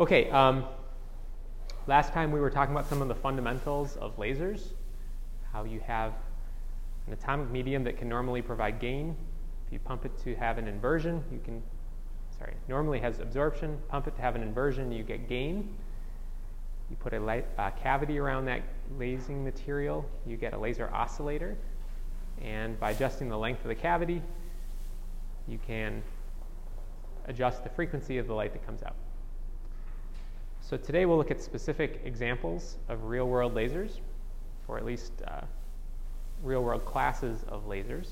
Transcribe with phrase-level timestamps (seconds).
[0.00, 0.64] Okay, um,
[1.86, 4.68] last time we were talking about some of the fundamentals of lasers,
[5.52, 6.14] how you have
[7.06, 9.14] an atomic medium that can normally provide gain.
[9.66, 11.62] If you pump it to have an inversion, you can,
[12.38, 15.76] sorry, normally has absorption, pump it to have an inversion, you get gain.
[16.88, 18.62] You put a light, uh, cavity around that
[18.96, 21.58] lasing material, you get a laser oscillator.
[22.40, 24.22] And by adjusting the length of the cavity,
[25.46, 26.02] you can
[27.26, 28.96] adjust the frequency of the light that comes out.
[30.62, 33.98] So today we'll look at specific examples of real-world lasers,
[34.68, 35.40] or at least uh,
[36.44, 38.10] real-world classes of lasers.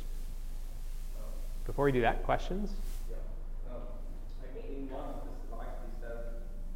[1.67, 2.73] Before we do that, questions?
[3.09, 3.17] Yeah.
[3.71, 3.83] Um,
[4.43, 6.19] I think in one of the slides you said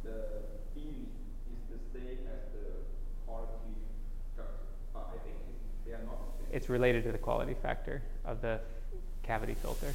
[0.03, 0.11] the
[0.77, 2.69] is the same as the
[3.25, 3.51] quality
[4.37, 4.53] factor,
[4.93, 5.35] but I think
[5.85, 6.55] they are not the same.
[6.55, 8.59] It's related to the quality factor of the
[9.23, 9.93] cavity filter.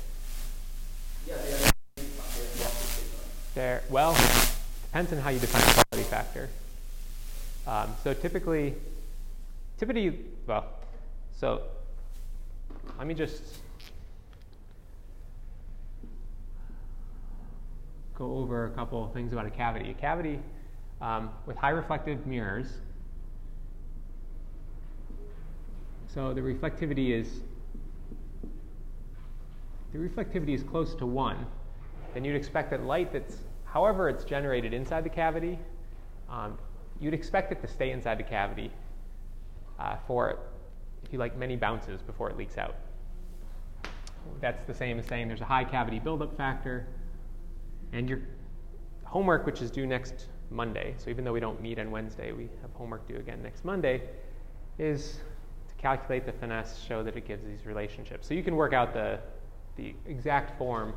[1.27, 1.65] Yeah, they are the
[1.97, 3.05] same, but they are not the same.
[3.15, 3.55] right?
[3.55, 4.17] There, well,
[4.89, 6.49] depends on how you define the quality factor.
[7.67, 8.75] Um, so typically,
[9.79, 10.67] typically, well,
[11.39, 11.63] so
[12.99, 13.43] let me just
[18.17, 19.91] go over a couple things about a cavity.
[19.91, 20.41] A cavity
[21.01, 22.69] um, with high reflective mirrors.
[26.13, 27.41] So the reflectivity is
[29.93, 31.47] the reflectivity is close to one,
[32.13, 33.37] then you'd expect that light that's,
[33.73, 35.59] however it's generated inside the cavity,
[36.31, 36.59] um,
[37.01, 38.71] you'd expect it to stay inside the cavity
[39.79, 40.39] uh, for,
[41.05, 42.75] if you like, many bounces before it leaks out.
[44.41, 46.87] That's the same as saying there's a high cavity buildup factor,
[47.93, 48.21] and your
[49.05, 52.49] homework, which is due next Monday, so even though we don't meet on Wednesday, we
[52.63, 54.03] have homework due again next Monday,
[54.79, 55.21] is
[55.69, 58.27] to calculate the finesse, show that it gives these relationships.
[58.27, 59.19] So you can work out the,
[59.77, 60.95] the exact form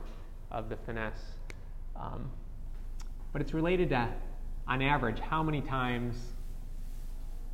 [0.52, 1.22] of the finesse.
[1.96, 2.30] Um,
[3.32, 4.10] but it's related to,
[4.68, 6.16] on average, how many times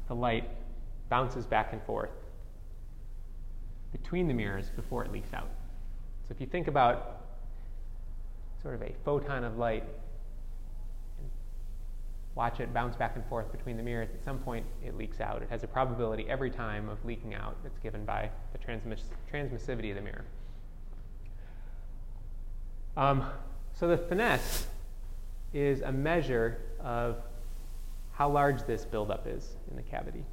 [0.08, 0.50] the light
[1.10, 2.12] bounces back and forth
[3.92, 5.50] between the mirrors before it leaks out.
[6.28, 7.22] So if you think about
[8.62, 9.84] sort of a photon of light
[12.38, 15.42] watch it bounce back and forth between the mirrors, at some point it leaks out.
[15.42, 19.90] It has a probability every time of leaking out that's given by the transmiss- transmissivity
[19.90, 20.24] of the mirror.
[22.96, 23.26] Um,
[23.74, 24.68] so the finesse
[25.58, 27.18] is a measure of
[28.12, 30.24] how large this buildup is in the cavity.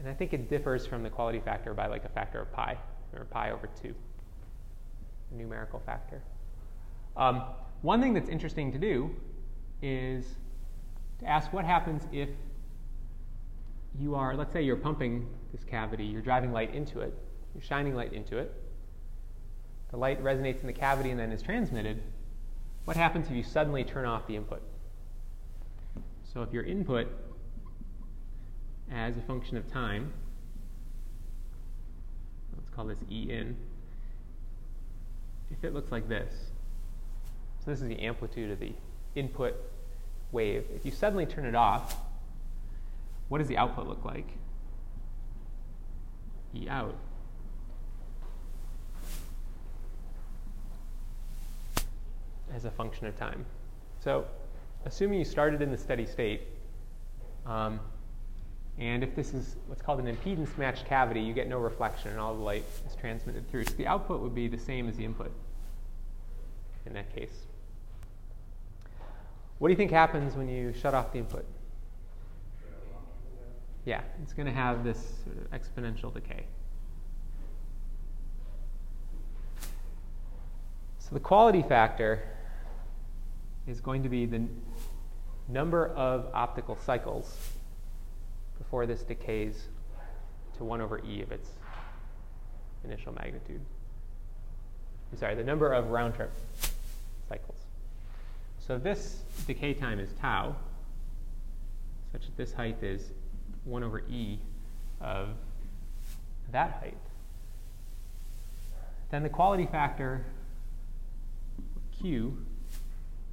[0.00, 2.76] And I think it differs from the quality factor by like a factor of pi,
[3.14, 3.94] or pi over 2,
[5.30, 6.20] a numerical factor.
[7.16, 7.42] Um,
[7.82, 9.14] one thing that's interesting to do
[9.80, 10.24] is
[11.20, 12.28] to ask what happens if
[13.96, 17.16] you are, let's say you're pumping this cavity, you're driving light into it,
[17.54, 18.52] you're shining light into it,
[19.90, 22.02] the light resonates in the cavity and then is transmitted.
[22.88, 24.62] What happens if you suddenly turn off the input?
[26.32, 27.06] So if your input
[28.90, 30.10] as a function of time,
[32.56, 33.58] let's call this E in,
[35.50, 36.32] if it looks like this,
[37.62, 38.72] so this is the amplitude of the
[39.14, 39.54] input
[40.32, 40.64] wave.
[40.74, 41.94] If you suddenly turn it off,
[43.28, 44.28] what does the output look like?
[46.54, 46.96] E out.
[52.54, 53.44] As a function of time.
[54.00, 54.24] So,
[54.84, 56.42] assuming you started in the steady state,
[57.46, 57.80] um,
[58.78, 62.20] and if this is what's called an impedance matched cavity, you get no reflection and
[62.20, 63.64] all the light is transmitted through.
[63.64, 65.32] So the output would be the same as the input
[66.86, 67.46] in that case.
[69.58, 71.44] What do you think happens when you shut off the input?
[73.84, 76.44] Yeah, it's going to have this sort of exponential decay.
[81.00, 82.22] So the quality factor
[83.68, 84.42] is going to be the
[85.46, 87.36] number of optical cycles
[88.56, 89.68] before this decays
[90.56, 91.50] to 1 over e of its
[92.84, 93.60] initial magnitude.
[95.12, 96.32] I'm sorry, the number of round trip
[97.28, 97.56] cycles.
[98.66, 100.56] So this decay time is tau,
[102.12, 103.10] such that this height is
[103.64, 104.38] 1 over e
[105.00, 105.28] of
[106.52, 106.96] that height.
[109.10, 110.24] Then the quality factor,
[112.00, 112.46] q,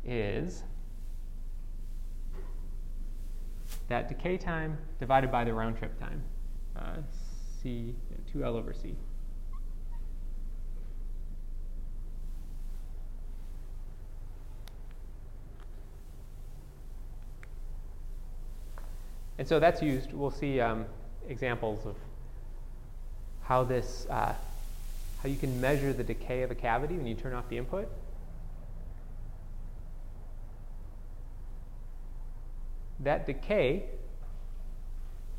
[0.06, 0.64] is
[3.88, 6.22] that decay time divided by the round trip time,
[6.76, 6.98] uh,
[7.62, 7.96] c,
[8.34, 8.96] 2L over c.
[19.38, 20.86] And so that's used, we'll see um,
[21.28, 21.96] examples of
[23.44, 24.34] how this, uh,
[25.22, 27.90] how you can measure the decay of a cavity when you turn off the input.
[33.06, 33.86] That decay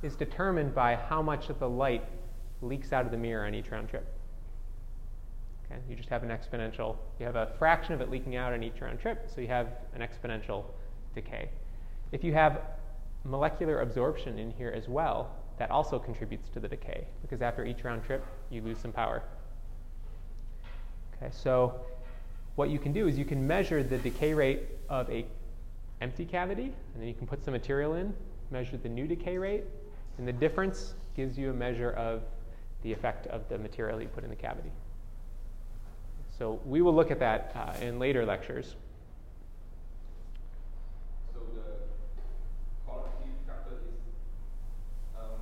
[0.02, 2.04] is determined by how much of the light
[2.62, 4.06] leaks out of the mirror on each round trip.
[5.64, 8.62] Okay, you just have an exponential, you have a fraction of it leaking out on
[8.62, 10.64] each round trip, so you have an exponential
[11.14, 11.48] decay.
[12.12, 12.60] If you have
[13.24, 17.82] molecular absorption in here as well, that also contributes to the decay, because after each
[17.82, 19.22] round trip, you lose some power.
[21.16, 21.80] Okay, so
[22.54, 25.26] what you can do is you can measure the decay rate of a
[26.00, 28.14] empty cavity, and then you can put some material in,
[28.50, 29.64] measure the new decay rate,
[30.18, 32.22] and the difference gives you a measure of
[32.82, 34.70] the effect of the material you put in the cavity.
[36.38, 38.76] So we will look at that uh, in later lectures.
[41.32, 41.62] So the
[42.84, 43.96] quality factor is,
[45.18, 45.40] um,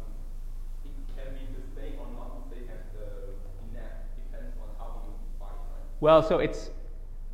[0.84, 5.02] it can be the same or not the same as the net, depends on how
[5.04, 5.82] you define it.
[6.00, 6.70] Well, so it's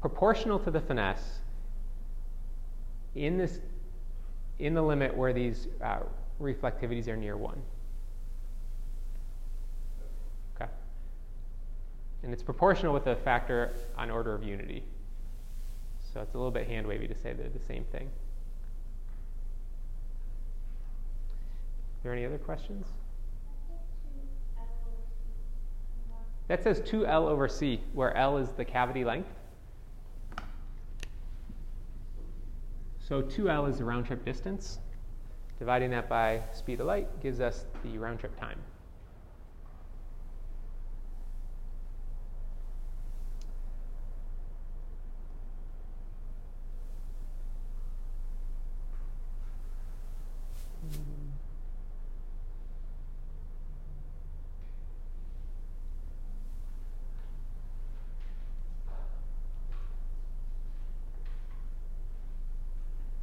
[0.00, 1.39] proportional to the finesse
[3.14, 3.60] in this
[4.58, 6.00] in the limit where these uh,
[6.40, 7.60] reflectivities are near one.
[10.56, 10.70] Okay.
[12.22, 14.84] And it's proportional with a factor on order of unity.
[16.12, 18.10] So it's a little bit hand wavy to say they're the same thing.
[22.00, 22.86] Are there any other questions?
[26.48, 29.30] That says 2L over C, where L is the cavity length.
[33.10, 34.78] So 2L is the round trip distance.
[35.58, 38.60] Dividing that by speed of light gives us the round trip time.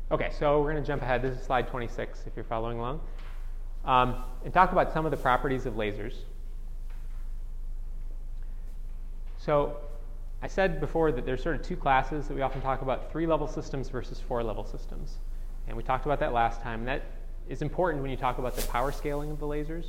[0.09, 1.21] Okay, so we're going to jump ahead.
[1.21, 3.01] This is slide 26 if you're following along.
[3.83, 6.13] Um, and talk about some of the properties of lasers.
[9.37, 9.75] So
[10.41, 13.49] I said before that there's sort of two classes that we often talk about, three-level
[13.49, 15.17] systems versus four-level systems.
[15.67, 16.79] And we talked about that last time.
[16.79, 17.03] And that
[17.49, 19.87] is important when you talk about the power scaling of the lasers.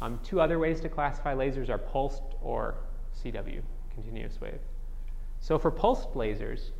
[0.00, 2.76] Um, two other ways to classify lasers are pulsed or
[3.22, 3.60] CW,
[3.92, 4.60] continuous wave.
[5.40, 6.70] So for pulsed lasers,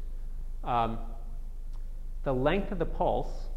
[0.63, 0.99] um,
[2.25, 3.49] the length of the pulse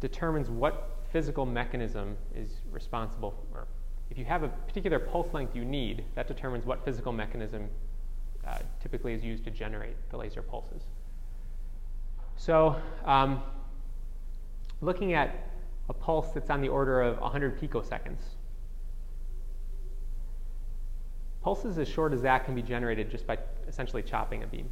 [0.00, 3.66] determines what physical mechanism is responsible or
[4.10, 7.68] if you have a particular pulse length you need that determines what physical mechanism
[8.46, 10.82] uh, typically is used to generate the laser pulses.
[12.36, 13.42] So um,
[14.80, 15.34] looking at
[15.88, 18.20] a pulse that's on the order of 100 picoseconds
[21.42, 23.38] pulses as short as that can be generated just by
[23.68, 24.68] essentially chopping a beam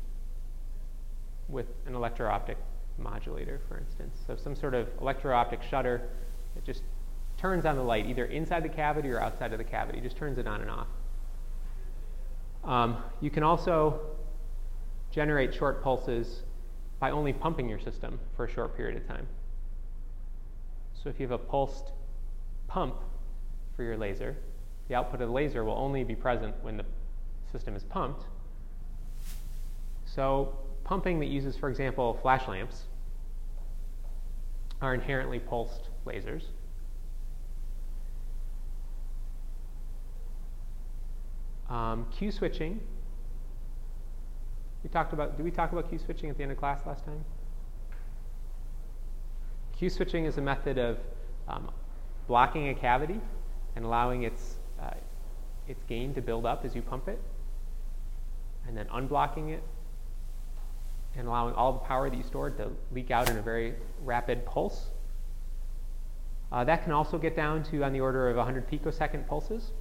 [1.49, 2.57] with an electro-optic
[2.99, 4.19] modulator, for instance.
[4.27, 6.09] So some sort of electro-optic shutter
[6.55, 6.83] that just
[7.37, 10.39] turns on the light either inside the cavity or outside of the cavity, just turns
[10.39, 10.87] it on and off.
[12.65, 14.01] Um, you can also
[15.11, 16.43] generate short pulses
[16.99, 19.27] by only pumping your system for a short period of time.
[21.03, 21.93] So if you have a pulsed
[22.67, 22.95] pump
[23.77, 24.37] for your laser,
[24.89, 26.85] the output of the laser will only be present when the
[27.53, 28.25] system is pumped.
[30.07, 32.85] So pumping that uses, for example, flash lamps
[34.81, 36.45] are inherently pulsed lasers.
[41.71, 42.81] Um, Q switching.
[44.83, 45.39] We talked about.
[45.39, 47.25] Did we talk about Q switching at the end of class last time?
[49.77, 50.99] Q switching is a method of
[51.49, 51.71] um,
[52.29, 53.21] blocking a cavity
[53.75, 54.91] and allowing its uh,
[55.67, 57.21] its gain to build up as you pump it,
[58.69, 59.63] and then unblocking it
[61.17, 64.45] and allowing all the power that you stored to leak out in a very rapid
[64.45, 64.91] pulse.
[66.51, 69.73] Uh, that can also get down to on the order of 100 picosecond pulses.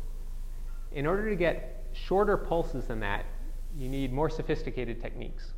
[0.92, 3.26] In order to get shorter pulses than that,
[3.78, 5.54] you need more sophisticated techniques.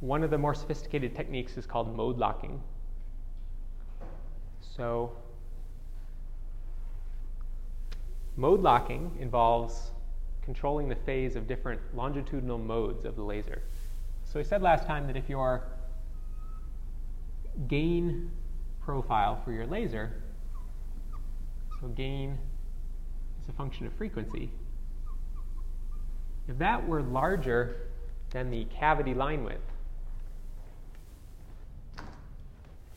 [0.00, 2.60] One of the more sophisticated techniques is called mode locking.
[4.76, 5.12] So,
[8.36, 9.90] mode locking involves
[10.44, 13.62] controlling the phase of different longitudinal modes of the laser.
[14.24, 15.62] So I said last time that if your
[17.68, 18.30] gain
[18.80, 20.12] profile for your laser,
[21.80, 22.38] so gain
[23.42, 24.50] is a function of frequency,
[26.48, 27.88] if that were larger
[28.30, 29.60] than the cavity line width,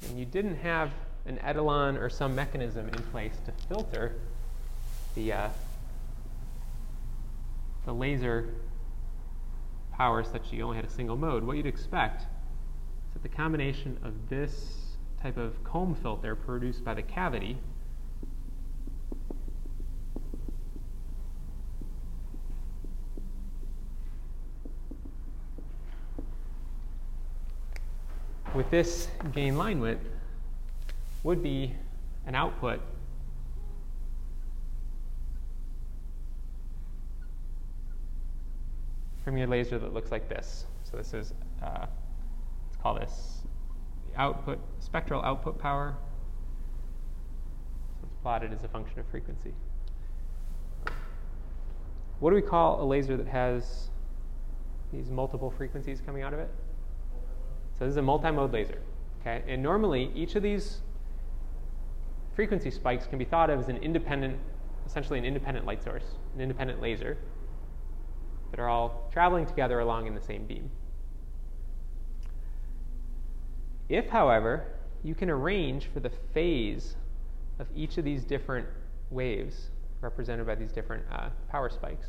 [0.08, 0.92] and you didn't have
[1.26, 4.16] an etalon or some mechanism in place to filter
[5.16, 5.50] the uh,
[7.86, 8.50] the laser
[9.94, 12.28] power such that you only had a single mode, what you'd expect is
[13.14, 17.58] that the combination of this type of comb filter produced by the cavity
[28.54, 30.06] with this gain line width
[31.24, 31.74] would be
[32.26, 32.82] an output
[39.26, 40.66] from your laser that looks like this.
[40.84, 41.88] So this is, uh,
[42.68, 43.42] let's call this
[44.12, 45.98] the output, spectral output power.
[48.00, 49.54] So it's plotted as a function of frequency.
[52.20, 53.90] What do we call a laser that has
[54.94, 56.52] these multiple frequencies coming out of it?
[57.80, 58.80] So this is a multi-mode laser.
[59.22, 59.44] Okay?
[59.48, 60.82] And normally each of these
[62.36, 64.38] frequency spikes can be thought of as an independent,
[64.86, 66.04] essentially an independent light source,
[66.36, 67.18] an independent laser
[68.56, 70.72] that are all traveling together along in the same beam.
[73.90, 74.66] If, however,
[75.04, 76.96] you can arrange for the phase
[77.60, 78.66] of each of these different
[79.12, 82.08] waves represented by these different uh, power spikes,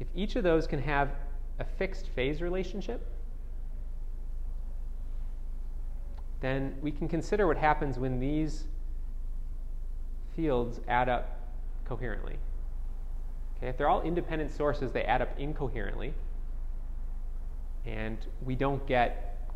[0.00, 1.12] if each of those can have
[1.60, 3.06] a fixed phase relationship,
[6.40, 8.64] then we can consider what happens when these
[10.34, 11.38] fields add up
[11.84, 12.38] coherently.
[13.56, 16.12] Okay, if they're all independent sources, they add up incoherently,
[17.86, 19.48] and we don't get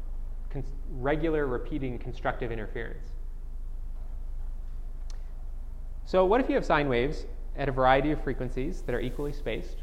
[0.91, 3.09] regular repeating constructive interference.
[6.07, 7.27] So, what if you have sine waves
[7.57, 9.83] at a variety of frequencies that are equally spaced?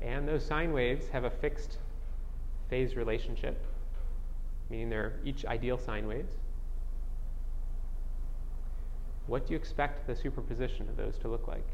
[0.00, 1.78] And those sine waves have a fixed
[2.70, 3.62] phase relationship,
[4.70, 6.32] meaning they're each ideal sine waves.
[9.26, 11.64] What do you expect the superposition of those to look like?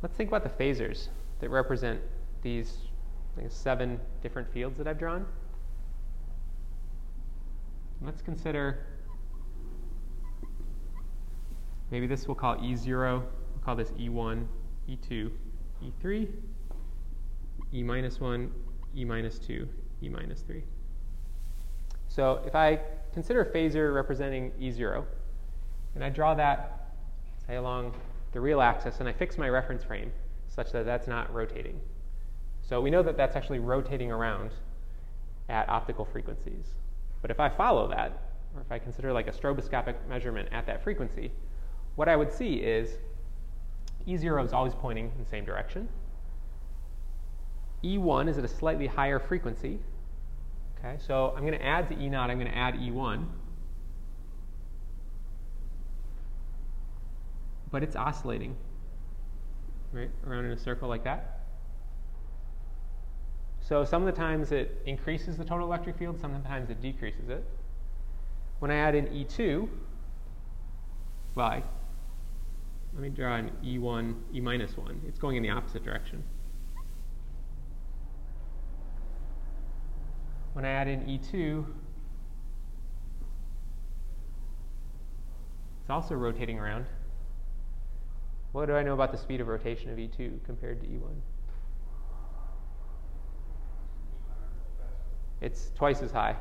[0.00, 1.08] Let's think about the phasors
[1.40, 2.00] that represent
[2.42, 2.87] these
[3.48, 5.26] seven different fields that I've drawn.
[8.00, 8.86] Let's consider
[11.90, 13.24] maybe this we'll call E0, we'll
[13.64, 14.46] call this E1,
[14.88, 15.30] E2,
[15.84, 16.28] E3,
[17.74, 18.50] E minus 1,
[18.96, 19.68] E minus 2,
[20.02, 20.62] E minus 3.
[22.08, 22.80] So if I
[23.12, 25.04] consider a phasor representing E0,
[25.94, 26.94] and I draw that,
[27.46, 27.94] say, along
[28.32, 30.12] the real axis, and I fix my reference frame
[30.46, 31.80] such that that's not rotating.
[32.68, 34.50] So we know that that's actually rotating around
[35.48, 36.66] at optical frequencies.
[37.22, 38.12] But if I follow that,
[38.54, 41.32] or if I consider like a stroboscopic measurement at that frequency,
[41.96, 42.98] what I would see is
[44.06, 45.88] E0 is always pointing in the same direction.
[47.82, 49.78] E1 is at a slightly higher frequency.
[50.78, 53.26] Okay, so I'm going to add to E0, I'm going to add E1.
[57.70, 58.56] But it's oscillating,
[59.92, 61.37] right, around in a circle like that.
[63.68, 67.44] So some of the times it increases the total electric field, sometimes it decreases it.
[68.60, 69.68] When I add in E2,
[71.34, 71.62] well,
[72.94, 75.02] let me draw an E1, E minus 1.
[75.06, 76.24] It's going in the opposite direction.
[80.54, 81.66] When I add in E2,
[85.82, 86.86] it's also rotating around.
[88.52, 91.20] What do I know about the speed of rotation of E2 compared to E1?
[95.40, 96.36] It's twice as high.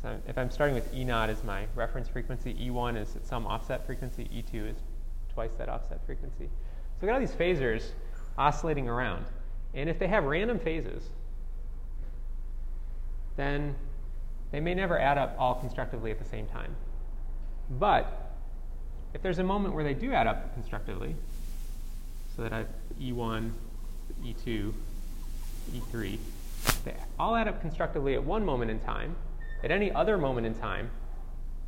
[0.00, 3.46] So if I'm starting with E naught as my reference frequency, E1 is at some
[3.46, 4.76] offset frequency, E2 is
[5.32, 6.46] twice that offset frequency.
[6.46, 7.84] So we got all these phasors
[8.36, 9.24] oscillating around.
[9.74, 11.04] And if they have random phases,
[13.36, 13.74] then
[14.50, 16.74] they may never add up all constructively at the same time.
[17.70, 18.32] But
[19.14, 21.14] if there's a moment where they do add up constructively,
[22.36, 22.68] so that I have
[23.00, 23.50] E1,
[24.24, 24.72] E2,
[25.74, 26.18] E3,
[26.82, 29.16] they all add up constructively at one moment in time.
[29.64, 30.90] At any other moment in time,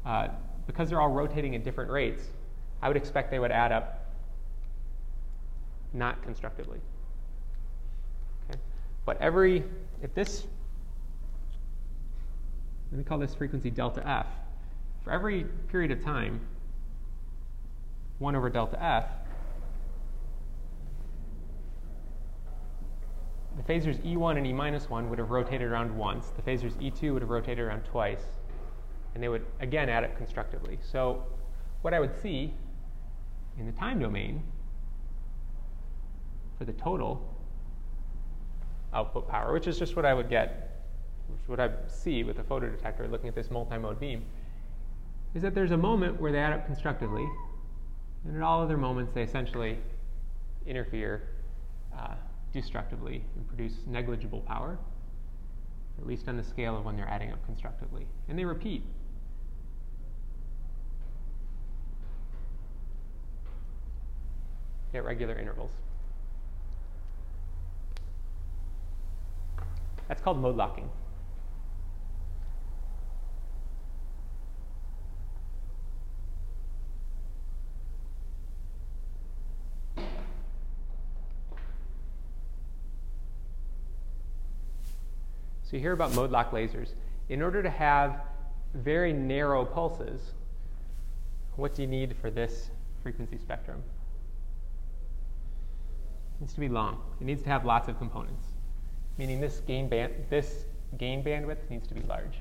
[0.05, 0.29] uh,
[0.67, 2.25] because they're all rotating at different rates,
[2.83, 4.13] I would expect they would add up
[5.93, 6.81] not constructively.
[8.51, 8.59] Okay?
[9.07, 9.65] But every,
[10.03, 10.47] if this,
[12.91, 14.27] let me call this frequency delta f,
[15.05, 16.41] for every period of time,
[18.19, 19.07] 1 over delta f,
[23.57, 26.31] the phasors E1 and E minus 1 would have rotated around once.
[26.31, 28.25] The phasors E2 would have rotated around twice.
[29.15, 30.79] And they would, again, add up constructively.
[30.83, 31.25] So
[31.83, 32.53] what I would see
[33.59, 34.43] in the time domain
[36.59, 37.23] for the total
[38.93, 40.83] output power, which is just what I would get,
[41.29, 44.25] which what I see with a photodetector looking at this multi-mode beam,
[45.35, 47.27] is that there's a moment where they add up constructively,
[48.25, 49.79] and at all other moments they essentially
[50.67, 51.29] interfere
[51.97, 52.15] uh,
[52.55, 54.79] destructively and produce negligible power,
[55.99, 58.07] at least on the scale of when they're adding up constructively.
[58.29, 58.85] And they repeat
[64.95, 65.73] at regular intervals.
[70.07, 70.89] That's called mode locking.
[85.75, 86.91] So you hear about mode lock lasers.
[87.29, 88.21] In order to have
[88.75, 90.21] very narrow pulses,
[91.57, 92.71] what do you need for this
[93.03, 93.83] frequency spectrum?
[96.37, 97.03] It needs to be long.
[97.21, 98.45] It needs to have lots of components,
[99.19, 100.67] meaning this gain, band, this
[100.97, 102.39] gain bandwidth needs to be large.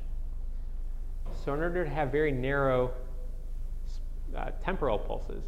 [1.43, 2.91] So in order to have very narrow
[4.37, 5.41] uh, temporal pulses,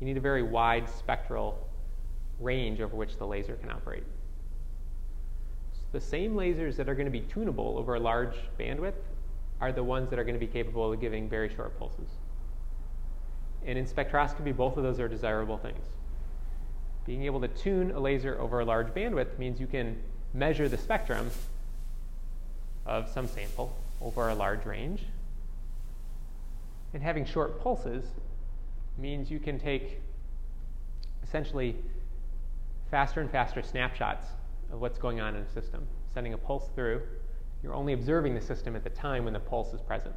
[0.00, 1.68] you need a very wide spectral
[2.40, 4.02] range over which the laser can operate.
[5.92, 8.94] The same lasers that are going to be tunable over a large bandwidth
[9.60, 12.10] are the ones that are going to be capable of giving very short pulses.
[13.64, 15.84] And in spectroscopy, both of those are desirable things.
[17.06, 20.00] Being able to tune a laser over a large bandwidth means you can
[20.34, 21.30] measure the spectrum
[22.84, 25.02] of some sample over a large range.
[26.92, 28.04] And having short pulses
[28.98, 30.00] means you can take
[31.22, 31.76] essentially
[32.90, 34.26] faster and faster snapshots
[34.72, 35.86] of what's going on in a system.
[36.12, 37.02] Sending a pulse through,
[37.62, 40.14] you're only observing the system at the time when the pulse is present.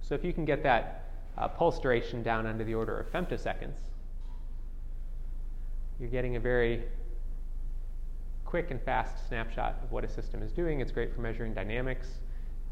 [0.00, 3.76] So if you can get that uh, pulse duration down under the order of femtoseconds,
[5.98, 6.84] you're getting a very
[8.44, 10.80] quick and fast snapshot of what a system is doing.
[10.80, 12.08] It's great for measuring dynamics,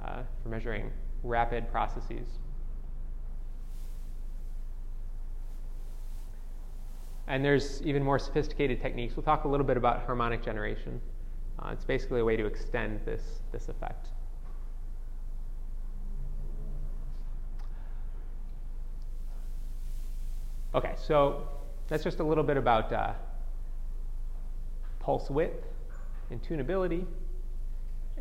[0.05, 0.91] uh, for measuring
[1.23, 2.27] rapid processes.
[7.29, 9.15] And there's even more sophisticated techniques.
[9.15, 10.99] We'll talk a little bit about harmonic generation.
[11.59, 14.09] Uh, it's basically a way to extend this, this effect.
[20.75, 21.49] Okay, so
[21.87, 23.13] that's just a little bit about uh,
[24.99, 25.67] pulse width
[26.31, 27.05] and tunability.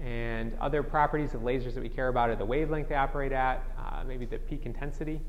[0.02, 3.64] And other properties of lasers that we care about are the wavelength they operate at,
[3.80, 5.22] uh, maybe the peak intensity.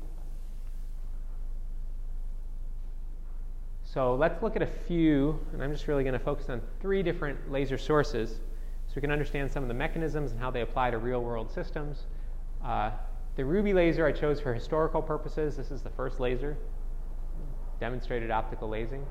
[3.91, 7.01] So let's look at a few, and I'm just really going to focus on three
[7.01, 8.33] different laser sources
[8.85, 11.49] so we can understand some of the mechanisms and how they apply to real world
[11.49, 12.05] systems.
[12.63, 12.91] Uh,
[13.35, 15.57] the ruby laser I chose for historical purposes.
[15.57, 16.55] This is the first laser
[17.79, 19.03] demonstrated optical lasing.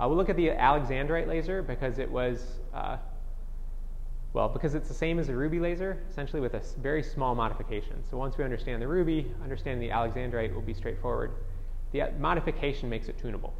[0.00, 2.96] Uh, we'll look at the Alexandrite laser because it was, uh,
[4.32, 8.02] well, because it's the same as the ruby laser, essentially with a very small modification.
[8.10, 11.32] So once we understand the ruby, understanding the Alexandrite will be straightforward.
[11.92, 13.52] The uh, modification makes it tunable.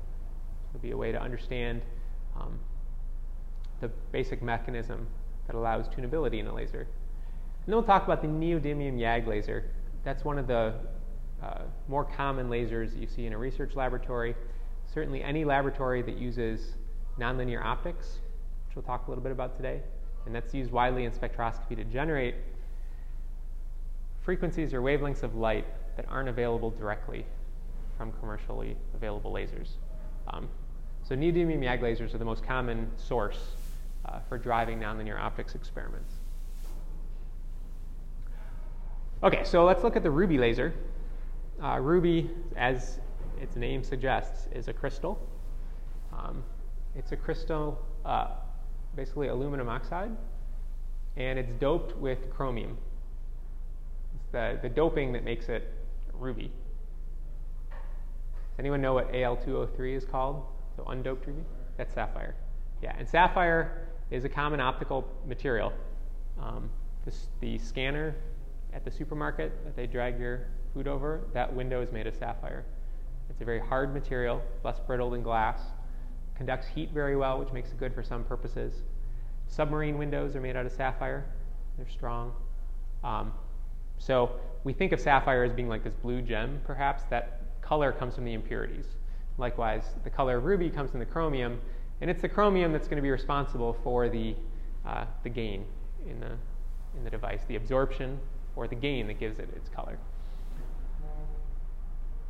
[0.76, 1.80] It'll be a way to understand
[2.38, 2.58] um,
[3.80, 5.06] the basic mechanism
[5.46, 6.80] that allows tunability in a laser.
[6.80, 6.88] And
[7.66, 9.70] then we'll talk about the neodymium YAG laser.
[10.04, 10.74] That's one of the
[11.42, 14.34] uh, more common lasers that you see in a research laboratory.
[14.92, 16.74] Certainly, any laboratory that uses
[17.18, 18.18] nonlinear optics,
[18.66, 19.80] which we'll talk a little bit about today,
[20.26, 22.34] and that's used widely in spectroscopy to generate
[24.20, 25.64] frequencies or wavelengths of light
[25.96, 27.24] that aren't available directly
[27.96, 29.70] from commercially available lasers.
[30.28, 30.48] Um,
[31.08, 33.38] so neodymium YAG lasers are the most common source
[34.06, 36.14] uh, for driving nonlinear optics experiments.
[39.22, 40.74] Okay, so let's look at the ruby laser.
[41.62, 42.98] Uh, ruby, as
[43.40, 45.18] its name suggests, is a crystal.
[46.12, 46.42] Um,
[46.96, 48.28] it's a crystal, uh,
[48.96, 50.10] basically aluminum oxide,
[51.16, 52.76] and it's doped with chromium.
[54.16, 55.72] It's the, the doping that makes it
[56.12, 56.50] ruby.
[57.70, 60.44] Does anyone know what Al2O3 is called?
[60.76, 61.44] So undoped ruby?
[61.76, 62.34] That's sapphire.
[62.82, 65.72] Yeah, and sapphire is a common optical material.
[66.40, 66.70] Um,
[67.40, 68.14] the scanner
[68.72, 72.64] at the supermarket that they drag your food over, that window is made of sapphire.
[73.30, 75.60] It's a very hard material, less brittle than glass,
[76.36, 78.82] conducts heat very well, which makes it good for some purposes.
[79.48, 81.24] Submarine windows are made out of sapphire,
[81.76, 82.32] they're strong.
[83.04, 83.32] Um,
[83.98, 84.32] so
[84.64, 87.04] we think of sapphire as being like this blue gem, perhaps.
[87.08, 88.86] That color comes from the impurities.
[89.38, 91.60] Likewise, the color of ruby comes from the chromium,
[92.00, 94.34] and it's the chromium that's going to be responsible for the,
[94.86, 95.64] uh, the gain
[96.08, 96.32] in the,
[96.96, 98.18] in the device, the absorption
[98.54, 99.98] or the gain that gives it its color.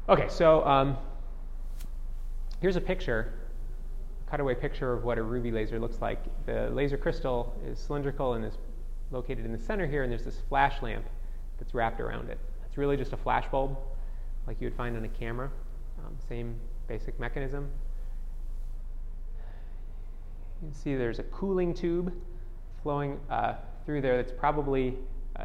[0.08, 0.96] Okay, so um,
[2.60, 3.32] here's a picture,
[4.26, 6.18] a cutaway picture of what a ruby laser looks like.
[6.46, 8.54] The laser crystal is cylindrical and is
[9.10, 11.04] located in the center here, and there's this flash lamp
[11.58, 12.38] that's wrapped around it.
[12.66, 13.76] It's really just a flash bulb,
[14.46, 15.50] like you would find on a camera.
[16.04, 16.56] Um, same
[16.88, 17.70] basic mechanism.
[20.62, 22.12] You can see there's a cooling tube
[22.82, 24.96] flowing uh, through there that's probably
[25.36, 25.44] uh,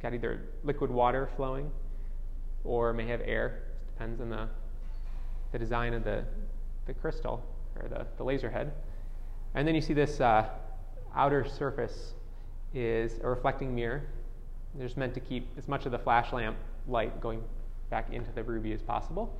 [0.00, 1.70] got either liquid water flowing
[2.64, 3.62] or may have air.
[3.82, 4.48] It depends on the,
[5.52, 6.24] the design of the,
[6.86, 7.44] the crystal
[7.80, 8.72] or the, the laser head.
[9.54, 10.48] And then you see this uh,
[11.14, 12.14] outer surface
[12.74, 14.02] is a reflecting mirror.
[14.74, 17.42] They're just meant to keep as much of the flash lamp light going
[17.90, 19.34] back into the ruby as possible.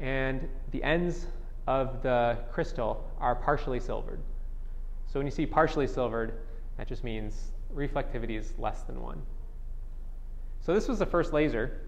[0.00, 1.26] And the ends
[1.66, 4.20] of the crystal are partially silvered.
[5.06, 6.34] So when you see partially silvered,
[6.76, 9.22] that just means reflectivity is less than 1.
[10.60, 11.80] So this was the first laser.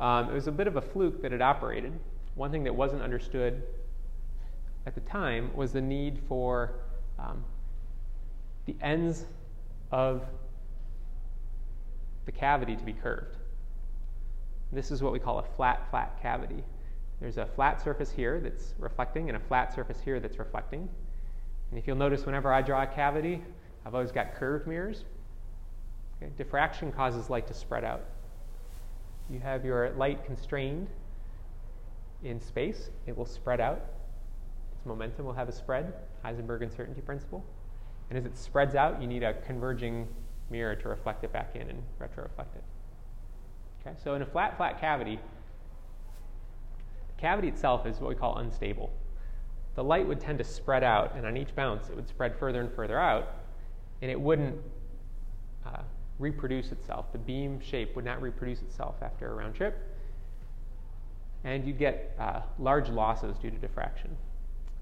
[0.00, 1.92] Um, it was a bit of a fluke that it operated.
[2.34, 3.62] One thing that wasn't understood
[4.84, 6.72] at the time was the need for
[7.18, 7.42] um,
[8.66, 9.24] the ends
[9.90, 10.22] of
[12.26, 13.36] the cavity to be curved.
[14.72, 16.62] This is what we call a flat, flat cavity.
[17.20, 20.88] There's a flat surface here that's reflecting and a flat surface here that's reflecting.
[21.70, 23.42] And if you'll notice, whenever I draw a cavity,
[23.84, 25.04] I've always got curved mirrors.
[26.22, 26.30] Okay?
[26.36, 28.02] Diffraction causes light to spread out.
[29.30, 30.88] You have your light constrained
[32.22, 33.84] in space, it will spread out.
[34.74, 37.44] Its momentum will have a spread, Heisenberg uncertainty principle.
[38.08, 40.08] And as it spreads out, you need a converging
[40.50, 42.64] mirror to reflect it back in and retroreflect it.
[43.80, 45.18] Okay, so in a flat, flat cavity,
[47.18, 48.92] cavity itself is what we call unstable.
[49.74, 52.60] The light would tend to spread out, and on each bounce, it would spread further
[52.60, 53.34] and further out,
[54.00, 54.56] and it wouldn't
[55.66, 55.82] uh,
[56.18, 57.12] reproduce itself.
[57.12, 59.76] The beam shape would not reproduce itself after a round trip,
[61.44, 64.16] and you'd get uh, large losses due to diffraction.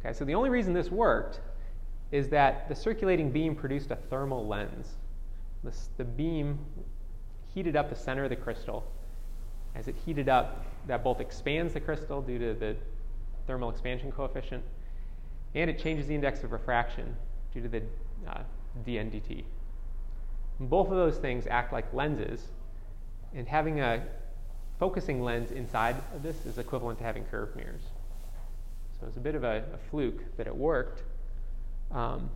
[0.00, 1.40] Okay, so the only reason this worked
[2.12, 4.94] is that the circulating beam produced a thermal lens.
[5.64, 6.58] This, the beam
[7.52, 8.84] heated up the center of the crystal.
[9.74, 12.76] As it heated up, that both expands the crystal due to the
[13.46, 14.62] thermal expansion coefficient,
[15.54, 17.16] and it changes the index of refraction
[17.52, 17.82] due to the
[18.28, 18.40] uh,
[18.86, 19.44] dNdt.
[20.60, 22.48] Both of those things act like lenses,
[23.34, 24.02] and having a
[24.78, 27.82] focusing lens inside of this is equivalent to having curved mirrors.
[29.00, 31.02] So it's a bit of a, a fluke that it worked.
[31.90, 32.30] Um,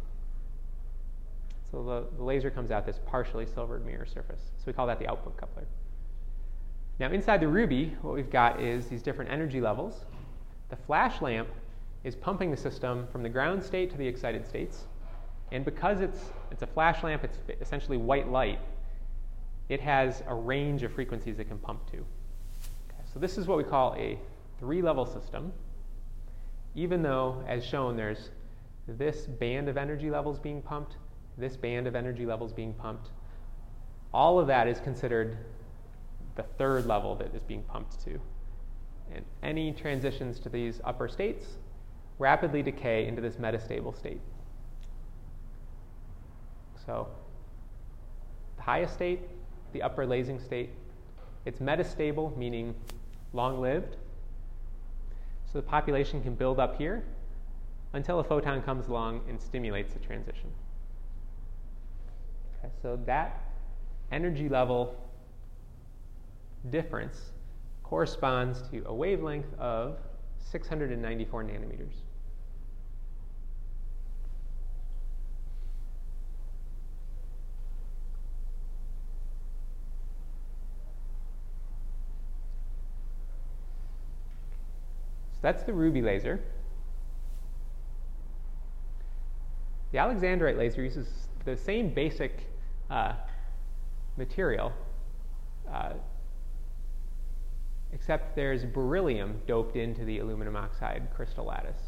[1.70, 4.40] so the, the, laser comes out this partially silvered mirror surface.
[4.58, 5.66] So we call that the output coupler.
[6.98, 10.04] Now inside the Ruby, what we've got is these different energy levels.
[10.68, 11.48] The flash lamp
[12.02, 14.86] is pumping the system from the ground state to the excited states.
[15.52, 18.58] And because it's, it's a flash lamp, it's essentially white light,
[19.68, 21.98] it has a range of frequencies it can pump to.
[21.98, 24.18] Okay, so this is what we call a
[24.58, 25.52] three level system,
[26.74, 28.30] even though, as shown, there's
[28.86, 30.96] this band of energy levels being pumped,
[31.36, 33.10] this band of energy levels being pumped.
[34.12, 35.38] All of that is considered
[36.38, 38.18] the third level that is being pumped to.
[39.12, 41.44] And any transitions to these upper states
[42.18, 44.20] rapidly decay into this metastable state.
[46.86, 47.08] So,
[48.56, 49.20] the highest state,
[49.72, 50.70] the upper lasing state,
[51.44, 52.74] it's metastable, meaning
[53.32, 53.96] long lived.
[55.52, 57.02] So the population can build up here
[57.94, 60.50] until a photon comes along and stimulates the transition.
[62.58, 63.40] Okay, so that
[64.12, 65.07] energy level
[66.70, 67.32] difference
[67.82, 69.98] corresponds to a wavelength of
[70.38, 72.02] 694 nanometers.
[85.32, 86.40] So that's the ruby laser.
[89.92, 91.08] The alexandrite laser uses
[91.44, 92.46] the same basic
[92.90, 93.12] uh,
[94.16, 94.72] material,
[95.72, 95.92] uh,
[97.92, 101.80] except there's beryllium doped into the aluminum oxide crystal lattice.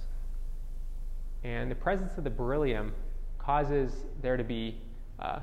[1.45, 2.93] And the presence of the beryllium
[3.39, 4.77] causes there to be
[5.19, 5.41] uh,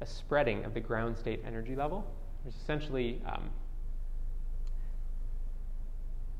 [0.00, 2.04] a spreading of the ground state energy level.
[2.42, 3.50] There's essentially um,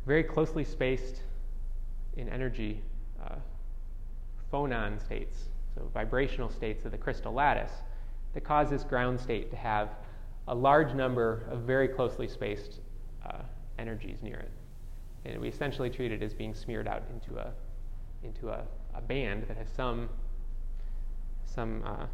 [0.05, 1.23] very closely spaced
[2.17, 2.83] in energy
[3.25, 3.37] uh,
[4.53, 7.73] phonon states, so vibrational states of the crystal lattice,
[8.35, 9.91] that cause this ground state to have
[10.49, 12.81] a large number of very closely spaced
[13.27, 13.39] uh,
[13.79, 14.51] energies near it.
[15.25, 17.53] And we essentially treat it as being smeared out into a,
[18.25, 18.63] into a,
[18.95, 20.09] a band that has some,
[21.45, 22.07] some uh,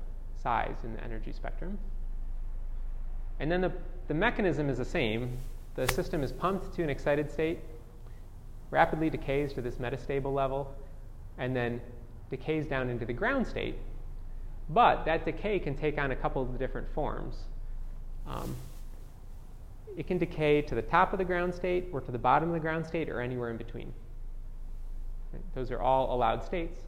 [0.42, 1.78] size in the energy spectrum.
[3.40, 3.72] And then the,
[4.08, 5.38] the mechanism is the same.
[5.74, 7.60] The system is pumped to an excited state
[8.70, 10.74] rapidly decays to this metastable level,
[11.38, 11.80] and then
[12.30, 13.76] decays down into the ground state.
[14.68, 17.36] But that decay can take on a couple of different forms.
[18.26, 18.54] Um,
[19.98, 22.54] it can decay to the top of the ground state, or to the bottom of
[22.54, 23.92] the ground state, or anywhere in between.
[25.32, 25.42] Right?
[25.56, 26.78] Those are all allowed states.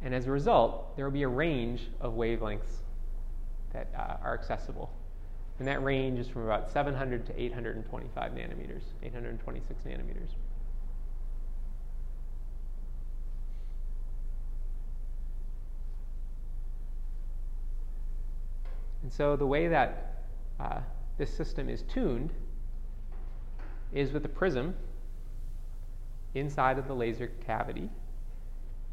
[0.00, 2.80] And as a result, there will be a range of wavelengths
[3.74, 4.90] that uh, are accessible.
[5.58, 10.30] And that range is from about 700 to 825 nanometers, 826 nanometers.
[19.02, 20.12] And so the way that
[20.62, 20.80] uh,
[21.18, 22.32] this system is tuned
[23.92, 24.74] is with a prism
[26.34, 27.90] inside of the laser cavity.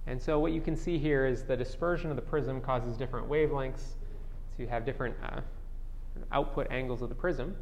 [0.08, 3.30] And so what you can see here is the dispersion of the prism causes different
[3.30, 3.96] wavelengths.
[4.52, 5.42] So you have different uh,
[6.32, 7.56] output angles of the prism.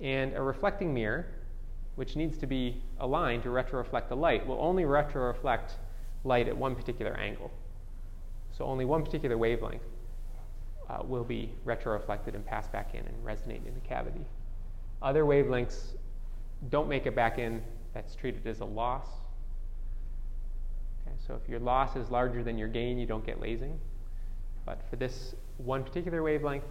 [0.00, 1.26] And a reflecting mirror,
[1.96, 5.72] which needs to be aligned to retroreflect the light, will only retroreflect
[6.24, 7.50] light at one particular angle.
[8.56, 9.82] So only one particular wavelength
[10.90, 14.24] uh, will be retroreflected and pass back in and resonate in the cavity.
[15.02, 15.94] Other wavelengths
[16.68, 17.62] don't make it back in,
[17.94, 19.06] that's treated as a loss.
[21.06, 23.78] Okay, so if your loss is larger than your gain, you don't get lasing.
[24.66, 26.64] But for this one particular wavelength,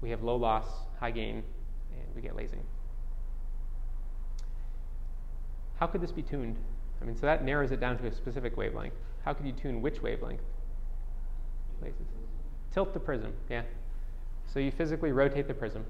[0.00, 0.66] we have low loss,
[0.98, 1.42] high gain,
[1.92, 2.62] and we get lasing.
[5.78, 6.56] How could this be tuned?
[7.02, 8.94] I mean, so that narrows it down to a specific wavelength.
[9.24, 10.42] How could you tune which wavelength?
[11.82, 12.13] Lasers.
[12.74, 13.62] Tilt the prism, yeah.
[14.52, 15.84] So you physically rotate the prism.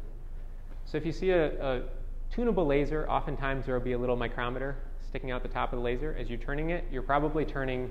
[0.85, 1.83] So if you see a, a
[2.31, 5.83] tunable laser, oftentimes there will be a little micrometer sticking out the top of the
[5.83, 6.15] laser.
[6.19, 7.91] As you're turning it, you're probably turning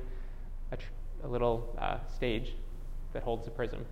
[0.71, 0.85] a, tr-
[1.23, 2.53] a little uh, stage
[3.13, 3.83] that holds the prism.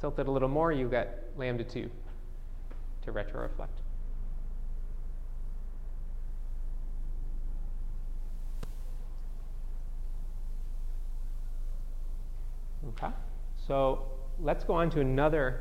[0.00, 1.88] Tilt it a little more, you get lambda 2
[3.04, 3.68] to retroreflect.
[12.96, 13.12] Okay.
[13.68, 14.06] So
[14.40, 15.60] let's go on to another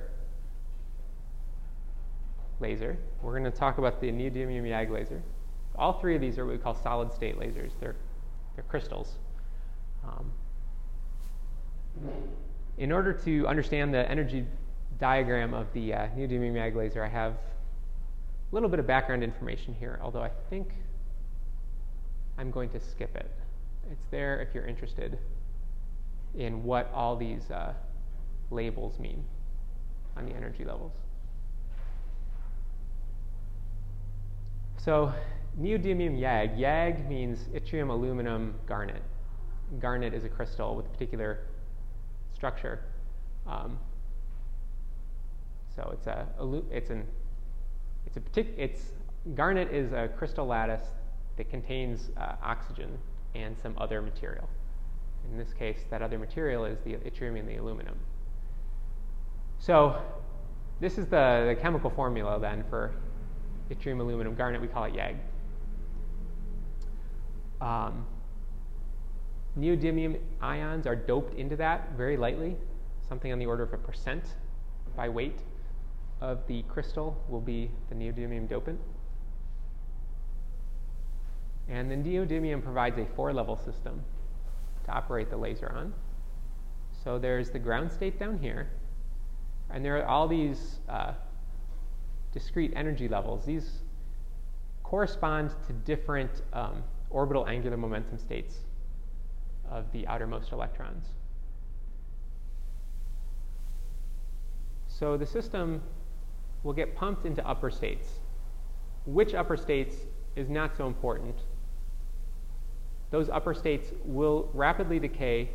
[2.62, 2.98] laser.
[3.22, 5.22] We're going to talk about the neodymium YAG laser.
[5.76, 7.72] All three of these are what we call solid state lasers.
[7.82, 7.98] They're,
[8.56, 9.12] they're crystals.
[10.08, 10.32] Um,
[12.78, 14.46] in order to understand the energy
[15.00, 19.76] diagram of the uh, neodymium YAG laser, I have a little bit of background information
[19.78, 20.70] here, although I think
[22.38, 23.30] I'm going to skip it.
[23.91, 25.20] It's there if you're interested
[26.36, 27.74] in what all these uh,
[28.51, 29.23] labels mean
[30.15, 30.93] on the energy levels.
[34.77, 35.12] So,
[35.60, 36.57] neodymium YAG.
[36.57, 39.01] YAG means yttrium, aluminum, garnet.
[39.79, 41.39] Garnet is a crystal with a particular
[42.33, 42.81] structure.
[43.45, 43.77] Um,
[45.75, 46.27] so it's a
[46.71, 47.05] it's an
[48.05, 48.93] it's a partic- it's
[49.36, 50.86] garnet is a crystal lattice
[51.38, 52.97] that contains uh, oxygen
[53.36, 54.49] and some other material.
[55.31, 57.95] In this case, that other material is the yttrium and the aluminum.
[59.60, 60.02] So
[60.80, 62.93] this is the, the chemical formula then for
[63.70, 64.62] yttrium aluminum garnet.
[64.62, 65.15] We call it YAG.
[67.60, 68.06] Um,
[69.58, 72.56] neodymium ions are doped into that very lightly,
[73.08, 74.24] something on the order of a percent
[74.96, 75.39] by weight
[76.22, 78.78] of the crystal will be the neodymium dopant.
[81.70, 84.04] And the neodymium provides a four level system
[84.86, 85.93] to operate the laser on.
[87.04, 88.70] So there's the ground state down here,
[89.69, 91.13] and there are all these uh,
[92.34, 93.45] discrete energy levels.
[93.45, 93.82] These
[94.84, 98.56] correspond to different um, orbital angular momentum states
[99.69, 101.08] of the outermost electrons.
[104.88, 105.82] So the system
[106.63, 108.08] will get pumped into upper states.
[109.06, 109.95] Which upper states
[110.36, 111.36] is not so important.
[113.12, 115.49] Those upper states will rapidly decay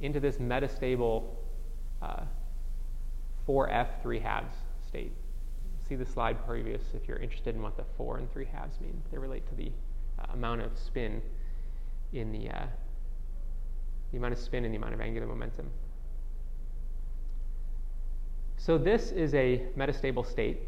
[0.00, 1.24] into this metastable
[2.02, 2.22] uh,
[3.48, 5.12] 4f 3 halves state.
[5.88, 9.02] See the slide previous if you're interested in what the 4 and 3 halves mean.
[9.10, 9.70] They relate to the
[10.18, 11.20] uh, amount of spin
[12.12, 12.66] in the, uh,
[14.12, 15.70] the amount of spin and the amount of angular momentum.
[18.56, 20.60] So this is a metastable state.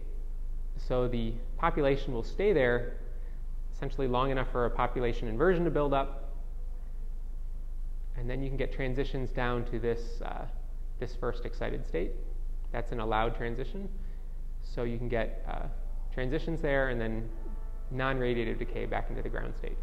[0.77, 2.99] So the population will stay there
[3.73, 6.35] essentially long enough for a population inversion to build up.
[8.19, 10.45] And then you can get transitions down to this, uh,
[10.99, 12.13] this first excited state.
[12.73, 13.89] That's an allowed transition.
[14.63, 15.67] So you can get uh,
[16.13, 17.29] transitions there and then
[17.91, 19.77] non radiative decay back into the ground state.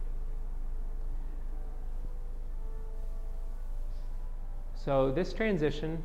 [4.75, 6.03] So this transition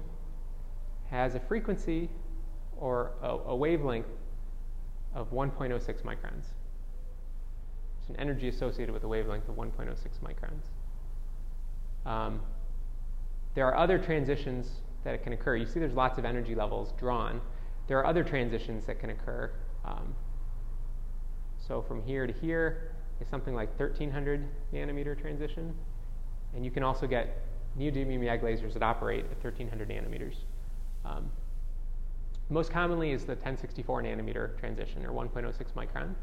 [1.10, 2.08] has a frequency
[2.76, 4.06] or a, a wavelength
[5.14, 6.44] of 1.06 microns.
[7.98, 10.62] It's an energy associated with a wavelength of 1.06 microns.
[12.08, 12.40] Um,
[13.54, 14.70] there are other transitions
[15.04, 15.56] that it can occur.
[15.56, 17.40] You see, there's lots of energy levels drawn.
[17.86, 19.50] There are other transitions that can occur.
[19.84, 20.14] Um,
[21.58, 25.74] so from here to here is something like 1300 nanometer transition.
[26.54, 27.42] And you can also get
[27.78, 30.36] neodymium YAG lasers that operate at 1300 nanometers.
[31.04, 31.30] Um,
[32.50, 36.14] most commonly is the 1064 nanometer transition, or 1.06 micron.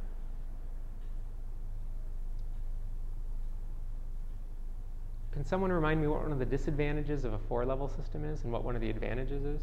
[5.36, 8.44] Can someone remind me what one of the disadvantages of a four level system is
[8.44, 9.62] and what one of the advantages is?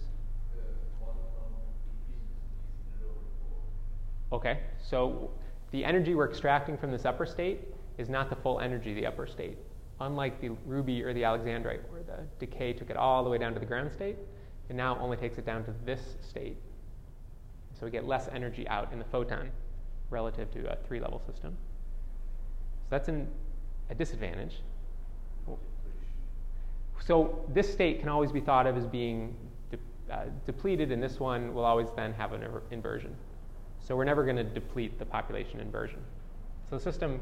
[4.31, 5.31] Okay, so
[5.71, 7.61] the energy we're extracting from this upper state
[7.97, 9.57] is not the full energy of the upper state.
[9.99, 13.55] Unlike the ruby or the alexandrite, where the decay took it all the way down
[13.55, 14.17] to the ground state,
[14.69, 16.59] it now only takes it down to this state.
[17.73, 19.51] So we get less energy out in the photon
[20.11, 21.57] relative to a three level system.
[22.83, 23.27] So that's an,
[23.89, 24.57] a disadvantage.
[27.07, 29.35] So this state can always be thought of as being
[29.71, 33.15] de- uh, depleted, and this one will always then have an inversion.
[33.81, 35.99] So we're never going to deplete the population inversion.
[36.71, 37.21] So the system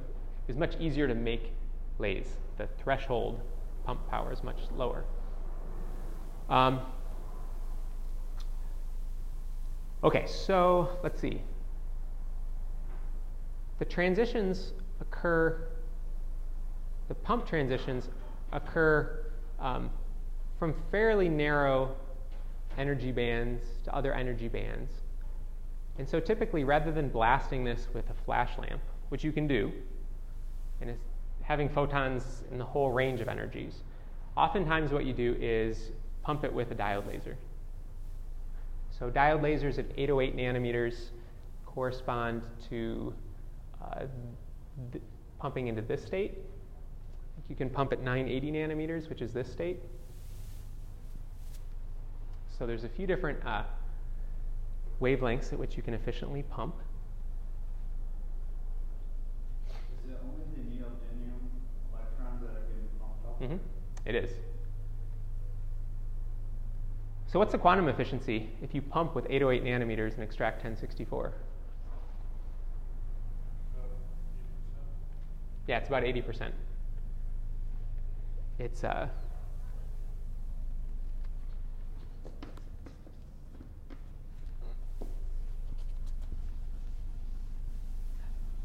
[0.48, 1.52] is much easier to make
[1.98, 2.26] lays.
[2.58, 3.40] The threshold
[3.84, 5.04] pump power is much lower.
[6.50, 6.80] Um,
[10.04, 11.40] okay, so let's see.
[13.78, 15.68] The transitions occur,
[17.08, 18.10] the pump transitions
[18.52, 19.19] occur
[19.60, 19.90] um,
[20.58, 21.94] from fairly narrow
[22.78, 24.90] energy bands to other energy bands.
[25.98, 29.72] And so typically, rather than blasting this with a flash lamp, which you can do,
[30.80, 31.04] and it's
[31.42, 33.82] having photons in the whole range of energies,
[34.36, 35.90] oftentimes what you do is
[36.22, 37.36] pump it with a diode laser.
[38.90, 41.08] So diode lasers at 808 nanometers
[41.66, 43.14] correspond to
[43.82, 44.04] uh,
[44.92, 45.02] th-
[45.38, 46.38] pumping into this state.
[47.50, 49.82] You can pump at 980 nanometers, which is this state.
[52.56, 53.64] So there's a few different uh,
[55.02, 56.76] wavelengths at which you can efficiently pump.
[60.04, 61.40] Is it only the neodymium
[61.92, 63.42] electrons that are getting pumped up?
[63.42, 64.08] Mm-hmm.
[64.08, 64.30] It is.
[67.26, 71.32] So, what's the quantum efficiency if you pump with 808 nanometers and extract 1064?
[75.66, 76.52] Yeah, it's about 80%.
[78.60, 79.08] It's uh,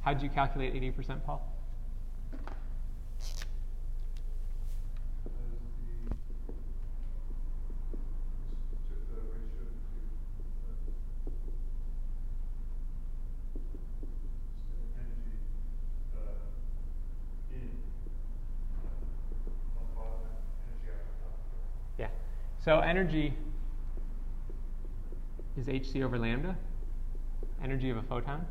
[0.02, 1.55] How did you calculate 80%, Paul?
[22.66, 23.32] So energy
[25.56, 26.58] is hc over lambda,
[27.64, 28.44] energy of a photon.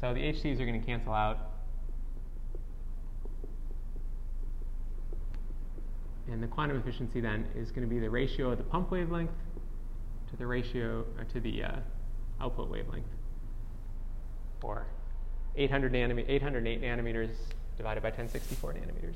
[0.00, 1.38] So the HCs are going to cancel out.
[6.28, 9.30] And the quantum efficiency then is going to be the ratio of the pump wavelength
[10.30, 11.76] to the ratio uh, to the uh,
[12.40, 13.06] output wavelength,
[14.62, 14.84] or
[15.54, 17.36] 800 nanomet- 808 nanometers
[17.76, 19.14] divided by 1064 nanometers.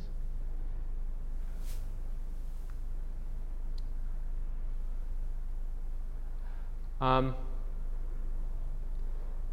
[7.01, 7.35] Um,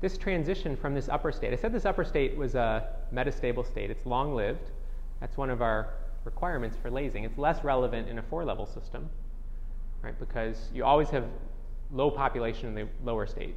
[0.02, 3.90] this transition from this upper state, I said this upper state was a metastable state.
[3.90, 4.72] It's long lived.
[5.20, 5.94] That's one of our
[6.26, 7.24] requirements for lasing.
[7.24, 9.10] It's less relevant in a four level system,
[10.02, 10.18] right?
[10.20, 11.26] Because you always have
[11.92, 13.56] low population in the lower state.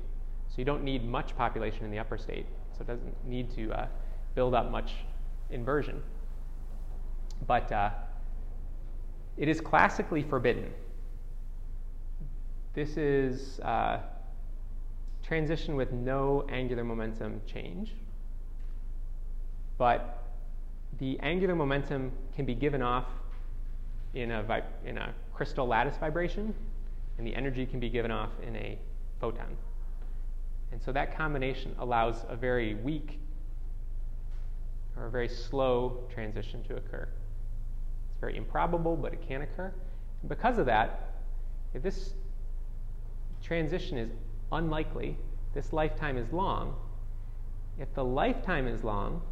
[0.49, 2.47] So you don't need much population in the upper state.
[2.73, 3.87] So it doesn't need to uh,
[4.35, 4.93] build up much
[5.51, 6.03] inversion.
[7.47, 7.91] But uh,
[9.37, 10.73] it is classically forbidden.
[12.75, 13.61] This is.
[13.61, 14.01] Uh,
[15.29, 17.93] transition with no angular momentum change.
[19.77, 20.25] But
[20.99, 23.05] the angular momentum can be given off
[24.15, 26.55] in a, in a crystal lattice vibration,
[27.19, 28.79] and the energy can be given off in a
[29.21, 29.57] photon.
[30.73, 33.21] And so that combination allows a very weak
[34.97, 37.07] or a very slow transition to occur.
[38.11, 39.73] It's very improbable, but it can occur.
[40.23, 41.13] And because of that,
[41.75, 42.15] if this
[43.43, 44.11] transition is
[44.53, 45.17] unlikely.
[45.55, 46.75] This lifetime is long.
[47.79, 49.23] If the lifetime is long,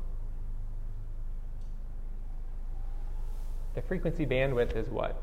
[3.75, 5.23] the frequency bandwidth is what?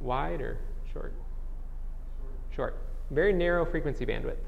[0.00, 0.58] Wide or
[0.92, 1.12] short?
[2.54, 2.76] Short.
[3.10, 4.38] Very narrow frequency bandwidth.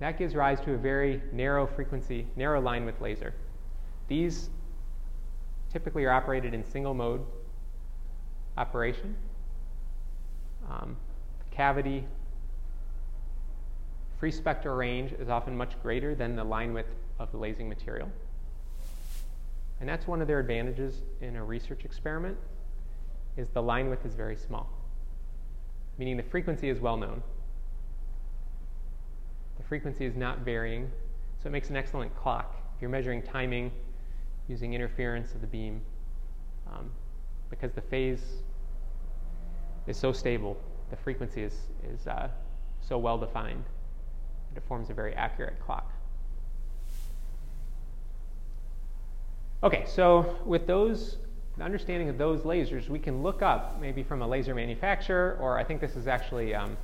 [0.00, 3.34] that gives rise to a very narrow frequency, narrow line width laser.
[4.06, 4.50] These
[5.72, 7.24] typically are operated in single mode
[8.56, 9.14] operation.
[10.68, 10.96] Um,
[11.58, 12.04] cavity
[14.20, 18.08] free spectral range is often much greater than the line width of the lasing material.
[19.80, 22.36] And that's one of their advantages in a research experiment
[23.36, 24.70] is the line width is very small,
[25.98, 27.20] meaning the frequency is well known.
[29.56, 30.88] The frequency is not varying,
[31.42, 32.54] so it makes an excellent clock.
[32.76, 33.72] If you're measuring timing
[34.46, 35.80] using interference of the beam,
[36.72, 36.88] um,
[37.50, 38.22] because the phase
[39.88, 40.56] is so stable,
[40.90, 41.54] the frequency is,
[41.92, 42.28] is uh,
[42.80, 43.64] so well defined,
[44.50, 45.92] that it forms a very accurate clock.
[49.62, 51.16] Okay, so with those,
[51.56, 55.58] the understanding of those lasers, we can look up maybe from a laser manufacturer, or
[55.58, 56.76] I think this is actually um,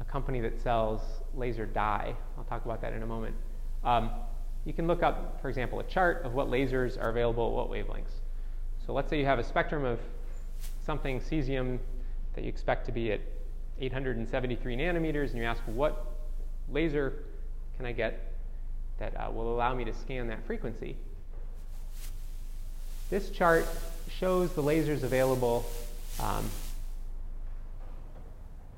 [0.00, 1.00] a company that sells
[1.34, 2.14] laser dye.
[2.36, 3.34] I'll talk about that in a moment.
[3.84, 4.10] Um,
[4.66, 7.70] you can look up, for example, a chart of what lasers are available at what
[7.70, 8.20] wavelengths.
[8.86, 9.98] So let's say you have a spectrum of
[10.84, 11.78] something cesium
[12.34, 13.20] that you expect to be at
[13.80, 16.06] 873 nanometers, and you ask, what
[16.70, 17.24] laser
[17.76, 18.34] can I get
[18.98, 20.96] that uh, will allow me to scan that frequency?
[23.08, 23.66] This chart
[24.08, 25.64] shows the lasers available.
[26.20, 26.44] Um,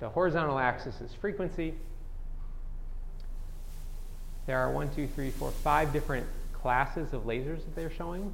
[0.00, 1.74] the horizontal axis is frequency.
[4.46, 8.32] There are one, two, three, four, five different classes of lasers that they're showing.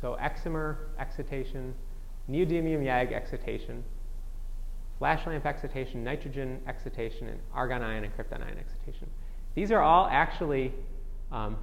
[0.00, 1.74] So excimer excitation,
[2.30, 3.82] neodymium YAG excitation,
[4.98, 9.08] flash lamp excitation, nitrogen excitation, and argon ion and krypton ion excitation.
[9.54, 10.72] These are all actually
[11.32, 11.56] um,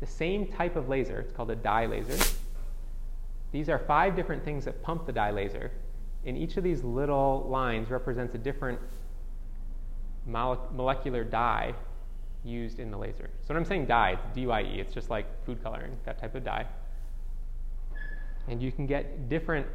[0.00, 1.20] the same type of laser.
[1.20, 2.16] It's called a dye laser.
[3.52, 5.70] These are five different things that pump the dye laser.
[6.24, 8.78] And each of these little lines represents a different
[10.26, 11.74] mole- molecular dye
[12.44, 13.30] used in the laser.
[13.42, 14.80] So when I'm saying dye, it's DYE.
[14.80, 16.66] It's just like food coloring, that type of dye.
[18.46, 19.66] And you can get different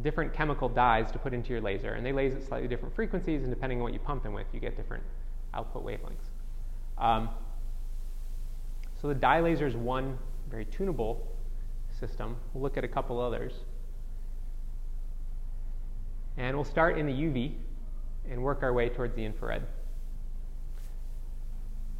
[0.00, 3.42] different chemical dyes to put into your laser, and they laser at slightly different frequencies,
[3.42, 5.02] and depending on what you pump them with, you get different
[5.52, 6.30] output wavelengths.
[6.98, 7.28] Um,
[9.00, 10.16] so the dye laser is one
[10.50, 11.26] very tunable
[11.98, 12.36] system.
[12.52, 13.52] We'll look at a couple others.
[16.36, 17.54] And we'll start in the UV
[18.30, 19.62] and work our way towards the infrared.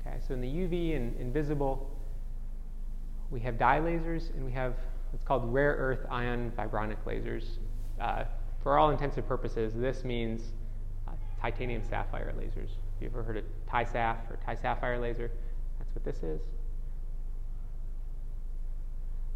[0.00, 1.90] Okay, so in the UV and invisible,
[3.30, 4.74] we have dye lasers and we have
[5.10, 7.44] what's called rare earth ion vibronic lasers.
[8.02, 8.24] Uh,
[8.64, 10.42] for all intents and purposes, this means
[11.06, 12.70] uh, titanium sapphire lasers.
[12.70, 15.30] Have you ever heard of TiSAF or TiSapphire laser?
[15.78, 16.40] That's what this is.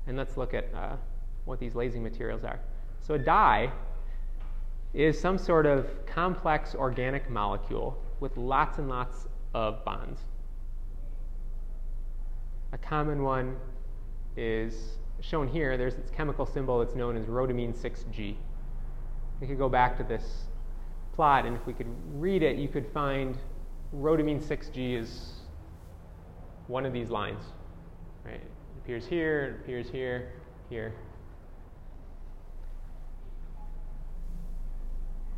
[0.08, 0.96] And let's look at uh,
[1.44, 2.58] what these lasing materials are.
[3.02, 3.70] So a dye
[4.94, 10.22] is some sort of complex organic molecule with lots and lots of bonds.
[12.72, 13.56] A common one
[14.36, 15.76] is shown here.
[15.76, 18.36] There's its chemical symbol It's known as rhodamine 6G.
[19.40, 20.44] We could go back to this
[21.14, 23.36] plot, and if we could read it, you could find
[23.94, 25.32] rhodamine 6G is
[26.66, 27.42] one of these lines.
[28.24, 28.34] Right?
[28.34, 30.32] It appears here, it appears here,
[30.68, 30.94] here.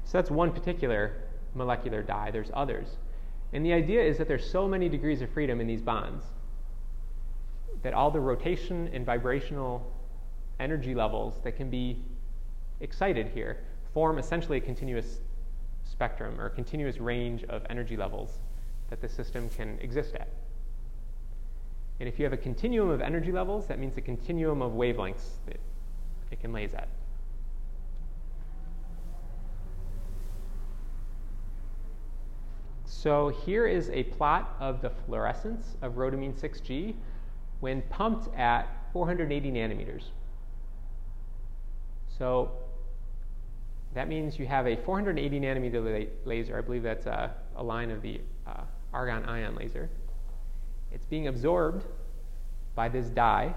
[0.04, 1.12] So that's one particular
[1.54, 2.30] molecular dye.
[2.30, 2.88] There's others.
[3.52, 6.24] And the idea is that there's so many degrees of freedom in these bonds
[7.82, 9.92] that all the rotation and vibrational
[10.58, 12.02] energy levels that can be
[12.80, 13.58] excited here
[13.92, 15.18] form essentially a continuous
[15.84, 18.40] spectrum or a continuous range of energy levels
[18.90, 20.28] that the system can exist at.
[22.00, 25.38] And if you have a continuum of energy levels, that means a continuum of wavelengths
[25.46, 25.58] that
[26.30, 26.88] it can laze at.
[32.84, 36.94] So here is a plot of the fluorescence of rhodamine 6G
[37.60, 40.04] when pumped at 480 nanometers.
[42.18, 42.50] So
[43.98, 46.56] that means you have a 480 nanometer la- laser.
[46.56, 48.60] I believe that's a, a line of the uh,
[48.92, 49.90] argon ion laser.
[50.92, 51.84] It's being absorbed
[52.76, 53.52] by this dye.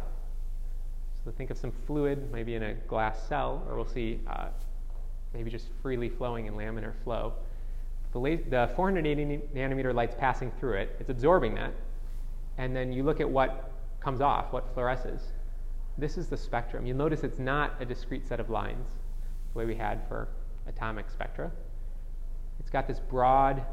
[1.23, 4.47] So think of some fluid, maybe in a glass cell, or we'll see uh,
[5.31, 7.33] maybe just freely flowing in laminar flow.
[8.11, 10.95] The, la- the 480 nanometer light's passing through it.
[10.99, 11.71] It's absorbing that.
[12.57, 15.21] And then you look at what comes off, what fluoresces.
[15.99, 16.87] This is the spectrum.
[16.87, 18.87] You'll notice it's not a discrete set of lines
[19.51, 20.27] the way we had for
[20.67, 21.51] atomic spectra.
[22.59, 23.63] It's got this broad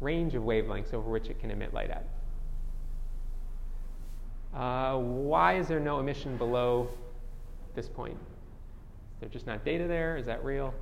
[0.00, 2.04] range of wavelengths over which it can emit light at.
[4.54, 6.88] Uh, why is there no emission below
[7.74, 8.16] this point?
[8.16, 10.16] Is there just not data there?
[10.16, 10.74] Is that real?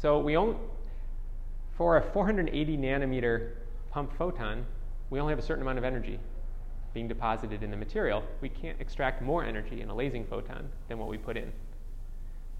[0.00, 0.56] So we only,
[1.76, 3.52] for a 480 nanometer
[3.90, 4.66] pump photon,
[5.10, 6.18] we only have a certain amount of energy
[6.92, 8.22] being deposited in the material.
[8.40, 11.52] We can't extract more energy in a lasing photon than what we put in.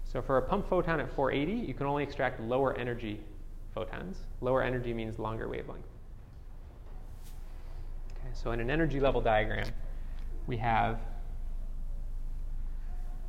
[0.03, 3.19] So for a pump photon at 480, you can only extract lower energy
[3.73, 4.17] photons.
[4.41, 5.85] Lower energy means longer wavelength.
[8.11, 9.67] Okay, so in an energy level diagram,
[10.47, 10.99] we have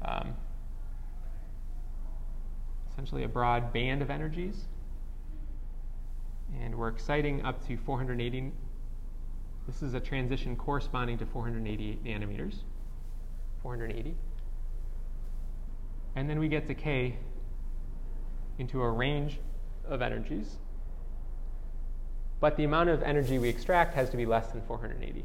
[0.05, 0.35] um,
[2.99, 4.65] essentially a broad band of energies.
[6.61, 8.51] And we're exciting up to 480.
[9.69, 12.57] This is a transition corresponding to 488 nanometers.
[13.63, 14.17] 480.
[16.17, 17.19] And then we get decay
[18.59, 19.39] into a range
[19.87, 20.57] of energies.
[22.41, 25.25] But the amount of energy we extract has to be less than 480.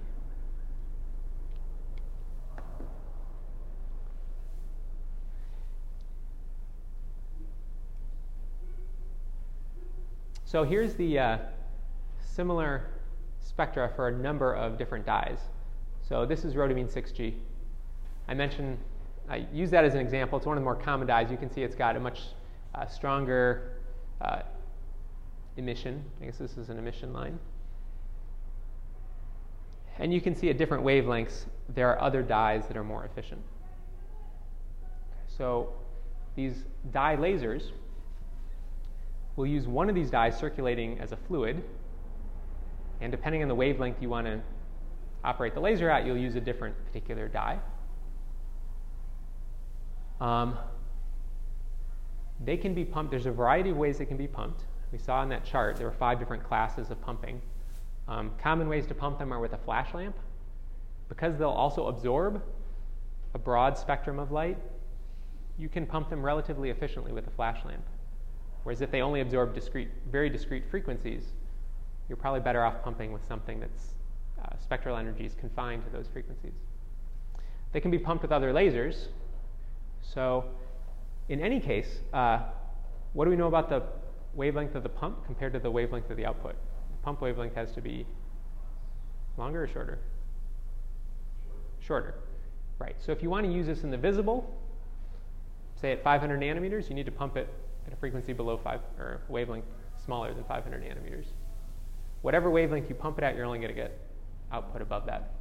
[10.54, 11.38] So here's the uh,
[12.22, 12.86] similar
[13.40, 15.40] spectra for a number of different dyes.
[16.08, 17.34] So this is rhodamine 6G.
[18.28, 18.78] I mentioned,
[19.28, 20.38] I use that as an example.
[20.38, 21.32] It's one of the more common dyes.
[21.32, 22.20] You can see it's got a much
[22.76, 23.80] uh, stronger
[24.22, 24.44] uh,
[25.58, 26.06] emission.
[26.22, 27.40] I guess this is an emission line.
[29.98, 33.42] And you can see at different wavelengths, there are other dyes that are more efficient.
[35.36, 35.74] So
[36.36, 37.72] these dye lasers
[39.36, 41.64] will use one of these dyes circulating as a fluid.
[43.02, 44.42] And depending on the wavelength you want to
[45.24, 47.60] operate the laser at, you'll use a different particular dye.
[50.22, 50.58] Um,
[52.44, 53.12] they can be pumped.
[53.12, 54.64] There's a variety of ways they can be pumped.
[54.92, 57.42] We saw in that chart there were five different classes of pumping.
[58.08, 60.16] Um, common ways to pump them are with a flash lamp.
[61.10, 62.42] Because they'll also absorb
[63.34, 64.58] a broad spectrum of light,
[65.58, 67.84] you can pump them relatively efficiently with a flash lamp.
[68.64, 71.24] Whereas if they only absorb discrete, very discrete frequencies,
[72.08, 73.96] you're probably better off pumping with something that's
[74.44, 76.54] uh, spectral energy is confined to those frequencies.
[77.72, 79.08] They can be pumped with other lasers.
[80.02, 80.46] So
[81.30, 82.40] in any case, uh,
[83.14, 83.84] what do we know about the
[84.34, 86.54] wavelength of the pump compared to the wavelength of the output?
[86.54, 88.06] The pump wavelength has to be
[89.38, 90.00] longer or shorter?
[91.80, 92.16] Shorter.
[92.80, 92.96] Right.
[93.00, 94.50] So if you want to use this in the visible,
[95.80, 97.48] say at 500 nanometers, you need to pump it
[97.88, 99.66] at a frequency below five or wavelength
[100.04, 101.26] smaller than 500 nanometers.
[102.22, 103.98] Whatever wavelength you pump it at, you're only going to get
[104.52, 105.32] output above that.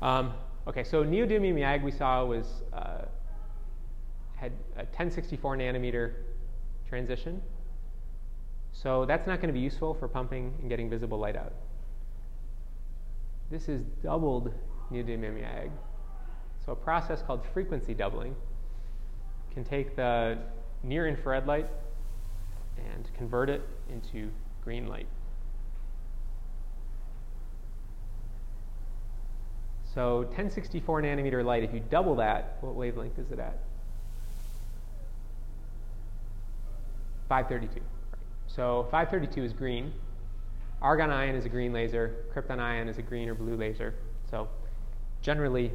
[0.00, 0.32] Um,
[0.66, 3.04] okay, so neodymium YAG we saw was uh,
[4.36, 6.14] had a 1064 nanometer
[6.88, 7.42] transition.
[8.72, 11.52] So that's not going to be useful for pumping and getting visible light out.
[13.50, 14.54] This is doubled
[14.90, 15.70] neodymium YAG.
[16.64, 18.34] So a process called frequency doubling
[19.52, 20.38] can take the
[20.82, 21.66] near infrared light
[22.76, 24.30] and convert it into
[24.64, 25.06] green light.
[29.94, 33.58] So 1064 nanometer light, if you double that, what wavelength is it at?
[37.28, 37.80] 532.
[38.46, 39.92] So 532 is green.
[40.82, 42.24] Argon ion is a green laser.
[42.34, 43.94] Krypton ion is a green or blue laser.
[44.30, 44.48] So
[45.22, 45.72] generally,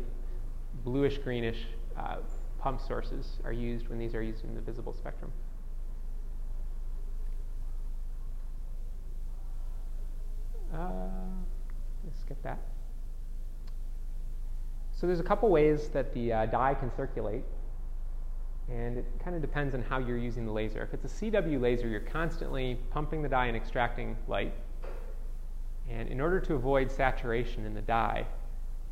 [0.84, 1.66] bluish greenish
[1.98, 2.18] uh,
[2.66, 5.32] pump sources are used when these are used in the visible spectrum.
[10.74, 10.80] Uh,
[12.04, 12.58] let's skip that.
[14.94, 17.44] So there's a couple ways that the uh, dye can circulate,
[18.68, 20.82] and it kind of depends on how you're using the laser.
[20.82, 24.56] If it's a CW laser, you're constantly pumping the dye and extracting light.
[25.88, 28.26] And in order to avoid saturation in the dye,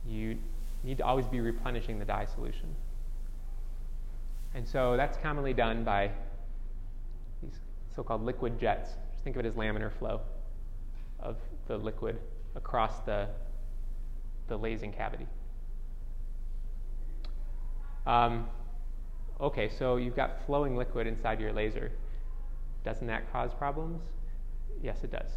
[0.08, 0.38] you
[0.84, 2.76] need to always be replenishing the dye solution.
[4.56, 6.12] And so that's commonly done by
[7.42, 7.54] these
[7.96, 8.90] so called liquid jets.
[9.12, 10.22] Just think of it as laminar flow
[11.20, 11.38] of
[11.68, 12.20] the liquid
[12.56, 13.28] across the,
[14.48, 15.26] the lasing cavity.
[18.06, 18.48] Um,
[19.40, 21.92] okay, so you've got flowing liquid inside your laser.
[22.84, 24.02] Doesn't that cause problems?
[24.82, 25.32] Yes, it does.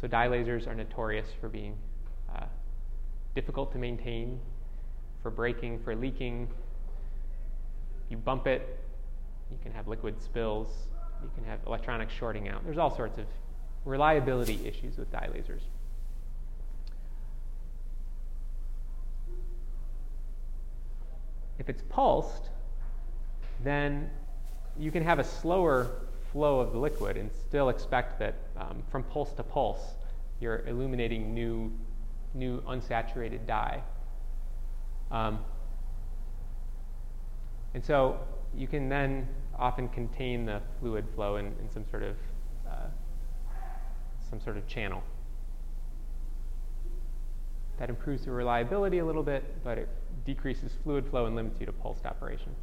[0.00, 1.76] So dye lasers are notorious for being
[2.34, 2.46] uh,
[3.34, 4.40] difficult to maintain,
[5.22, 6.48] for breaking, for leaking,
[8.10, 8.78] you bump it,
[9.50, 10.68] you can have liquid spills,
[11.22, 12.64] you can have electronics shorting out.
[12.64, 13.26] There's all sorts of
[13.84, 15.62] reliability issues with dye lasers.
[21.58, 22.48] If it's pulsed,
[23.62, 24.10] then
[24.78, 25.90] you can have a slower
[26.32, 29.94] flow of the liquid and still expect that um, from pulse to pulse,
[30.40, 31.70] you're illuminating new,
[32.34, 33.82] new unsaturated dye.
[35.10, 35.40] Um,
[37.74, 38.18] and so
[38.54, 42.16] you can then often contain the fluid flow in, in some sort of
[42.68, 42.88] uh,
[44.28, 45.02] some sort of channel.
[47.78, 49.88] That improves the reliability a little bit, but it
[50.24, 52.54] decreases fluid flow and limits you to pulsed operation.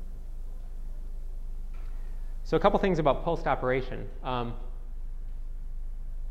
[2.44, 4.08] So a couple things about pulsed operation.
[4.24, 4.54] Um,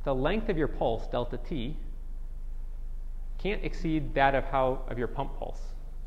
[0.04, 1.76] the length of your pulse, delta t,
[3.38, 5.60] can't exceed that of how of your pump pulse.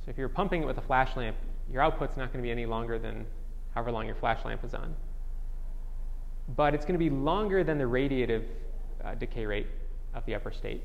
[0.04, 1.36] So if you're pumping it with a flash lamp,
[1.72, 3.26] your output's not going to be any longer than
[3.74, 4.96] however long your flash lamp is on.
[6.56, 8.44] But it's going to be longer than the radiative
[9.04, 9.68] uh, decay rate
[10.14, 10.84] of the upper state.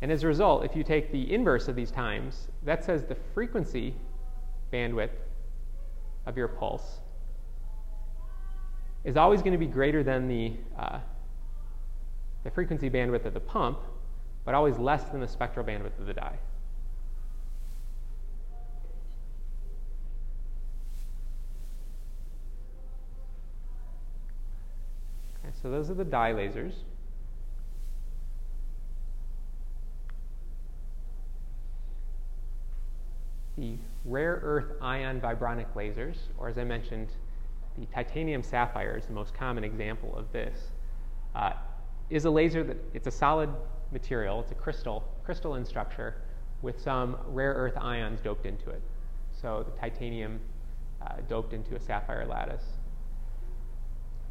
[0.00, 3.16] And as a result, if you take the inverse of these times, that says the
[3.34, 3.94] frequency
[4.72, 5.10] bandwidth
[6.26, 6.98] of your pulse
[9.02, 11.00] is always going to be greater than the, uh,
[12.44, 13.78] the frequency bandwidth of the pump,
[14.44, 16.38] but always less than the spectral bandwidth of the dye.
[25.60, 26.74] So those are the dye lasers.
[33.56, 37.08] The rare earth ion vibronic lasers, or as I mentioned,
[37.76, 40.68] the titanium sapphire is the most common example of this,
[41.34, 41.52] uh,
[42.08, 43.50] is a laser that it's a solid
[43.90, 46.14] material, it's a crystal, crystalline structure
[46.62, 48.82] with some rare earth ions doped into it.
[49.32, 50.40] So the titanium
[51.02, 52.77] uh, doped into a sapphire lattice.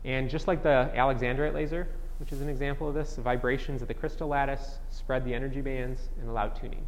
[0.07, 1.89] And just like the alexandrite laser,
[2.19, 5.59] which is an example of this, the vibrations of the crystal lattice spread the energy
[5.59, 6.87] bands and allow tuning.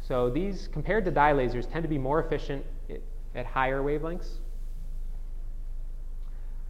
[0.00, 2.64] So these, compared to dye lasers, tend to be more efficient
[3.34, 4.38] at higher wavelengths.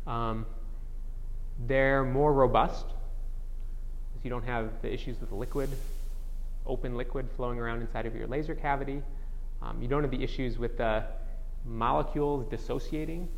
[0.04, 0.46] Um,
[1.66, 2.86] they're more robust,
[4.24, 5.70] you don't have the issues with liquid,
[6.66, 9.00] open liquid flowing around inside of your laser cavity.
[9.62, 11.04] Um, you don't have the issues with the
[11.64, 13.28] molecules dissociating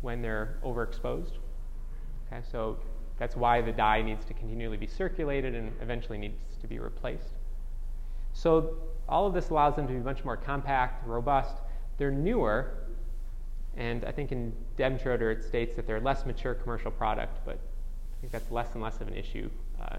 [0.00, 1.32] when they're overexposed.
[2.26, 2.78] Okay, so
[3.18, 7.34] that's why the dye needs to continually be circulated and eventually needs to be replaced.
[8.32, 8.74] So
[9.08, 11.56] all of this allows them to be much more compact, robust,
[11.96, 12.74] they're newer,
[13.76, 18.20] and I think in Demtroder it states that they're less mature commercial product, but I
[18.20, 19.50] think that's less and less of an issue.
[19.80, 19.96] Uh,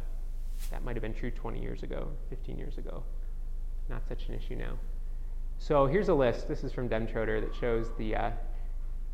[0.72, 3.04] that might have been true 20 years ago, 15 years ago.
[3.90, 4.74] Not such an issue now.
[5.60, 6.48] So here's a list.
[6.48, 8.32] This is from Demtroder that shows the uh,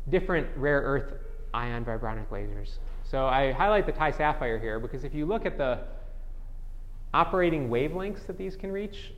[0.08, 1.14] different rare earth
[1.52, 2.78] ion vibronic lasers.
[3.04, 5.80] So I highlight the Ti Sapphire here because if you look at the
[7.12, 9.12] operating wavelengths that these can reach,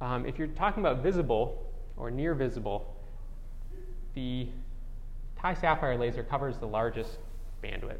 [0.00, 1.64] um, if you're talking about visible,
[1.98, 2.94] or near visible,
[4.14, 4.46] the
[5.42, 7.18] Ti Sapphire laser covers the largest
[7.62, 7.98] bandwidth.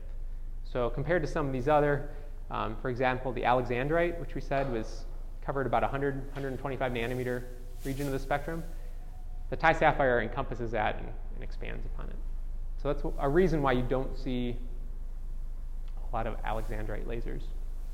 [0.65, 2.11] So compared to some of these other,
[2.51, 5.05] um, for example, the Alexandrite, which we said was
[5.45, 7.43] covered about 100, 125 nanometer
[7.85, 8.63] region of the spectrum,
[9.51, 12.17] the Ti Sapphire encompasses that and, and expands upon it.
[12.83, 14.57] So that's a reason why you don't see
[16.11, 17.43] a lot of Alexandrite lasers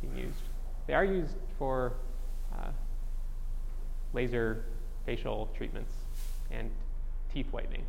[0.00, 0.42] being used.
[0.86, 1.94] They are used for
[2.52, 2.70] uh,
[4.12, 4.64] laser
[5.04, 5.92] facial treatments,
[6.50, 6.70] and
[7.32, 7.84] teeth whitening.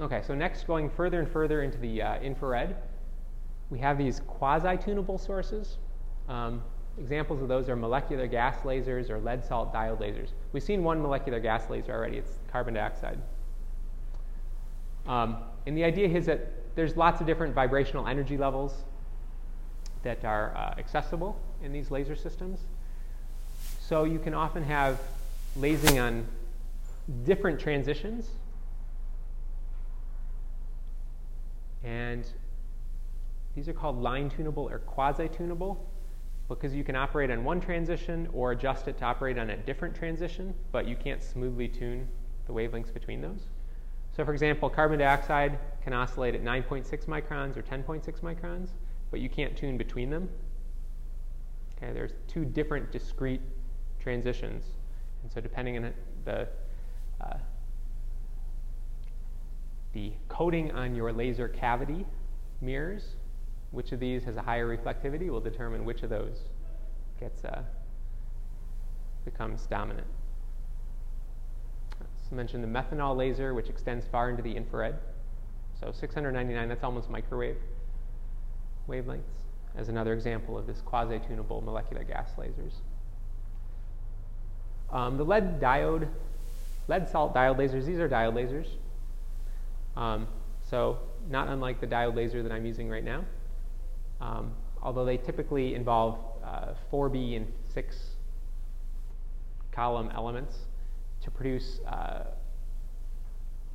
[0.00, 2.76] Okay, so next, going further and further into the uh, infrared,
[3.70, 5.78] we have these quasi-tunable sources.
[6.28, 6.62] Um,
[6.98, 10.30] examples of those are molecular gas lasers or lead salt diode lasers.
[10.52, 12.18] We've seen one molecular gas laser already.
[12.18, 13.18] It's carbon dioxide.
[15.06, 18.84] Um, and the idea is that there's lots of different vibrational energy levels
[20.02, 22.60] that are uh, accessible in these laser systems.
[23.80, 25.00] So you can often have
[25.56, 26.26] lasing on
[27.24, 28.28] different transitions.
[31.82, 32.24] And
[33.54, 35.88] these are called line tunable or quasi tunable
[36.48, 39.94] because you can operate on one transition or adjust it to operate on a different
[39.94, 42.08] transition, but you can't smoothly tune
[42.46, 43.48] the wavelengths between those.
[44.16, 48.70] So for example, carbon dioxide can oscillate at 9.6 microns or 10.6 microns,
[49.10, 50.28] but you can't tune between them.
[51.76, 53.42] Okay, there's two different discrete
[54.00, 54.64] transitions.
[55.22, 55.92] And so depending on
[56.24, 56.48] the,
[57.20, 57.36] uh,
[59.92, 62.06] the coating on your laser cavity
[62.60, 63.14] mirrors,
[63.70, 66.38] which of these has a higher reflectivity will determine which of those
[67.20, 67.62] gets uh,
[69.24, 70.06] becomes dominant.
[72.28, 74.96] So mentioned the methanol laser, which extends far into the infrared.
[75.80, 77.56] So 699, that's almost microwave
[78.88, 79.22] wavelengths,
[79.76, 82.72] as another example of this quasi-tunable molecular gas lasers.
[84.90, 86.08] Um, the lead diode,
[86.88, 88.68] lead salt diode lasers, these are diode lasers.
[89.96, 90.26] Um,
[90.62, 90.98] so
[91.28, 93.24] not unlike the diode laser that I'm using right now.
[94.20, 94.52] Um,
[94.82, 97.96] although they typically involve uh, 4B and 6
[99.72, 100.54] column elements
[101.22, 102.24] to produce uh,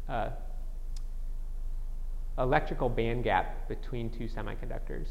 [0.10, 0.30] uh,
[2.38, 5.08] electrical band gap between two semiconductors.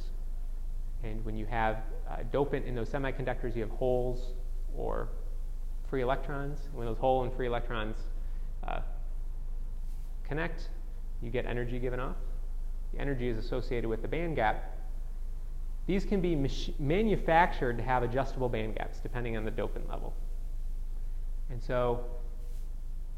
[1.02, 1.78] And when you have
[2.08, 4.34] uh, dopant in those semiconductors, you have holes
[4.76, 5.08] or
[5.88, 6.58] free electrons.
[6.72, 7.96] When those hole and free electrons
[8.66, 8.80] uh,
[10.26, 10.68] connect,
[11.22, 12.16] you get energy given off.
[12.92, 14.71] The energy is associated with the band gap.
[15.92, 20.14] These can be mach- manufactured to have adjustable band gaps depending on the dopant level.
[21.50, 22.06] And so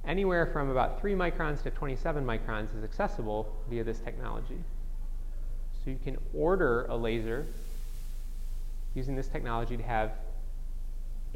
[0.04, 4.58] anywhere from about 3 microns to 27 microns is accessible via this technology.
[5.84, 7.46] So you can order a laser
[8.94, 10.10] using this technology to have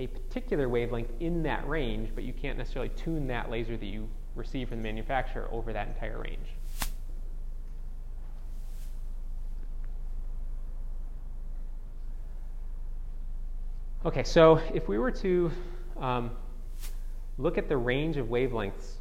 [0.00, 4.08] a particular wavelength in that range, but you can't necessarily tune that laser that you
[4.34, 6.87] receive from the manufacturer over that entire range.
[14.08, 15.50] Okay, so if we were to
[15.98, 16.30] um,
[17.36, 18.92] look at the range of wavelengths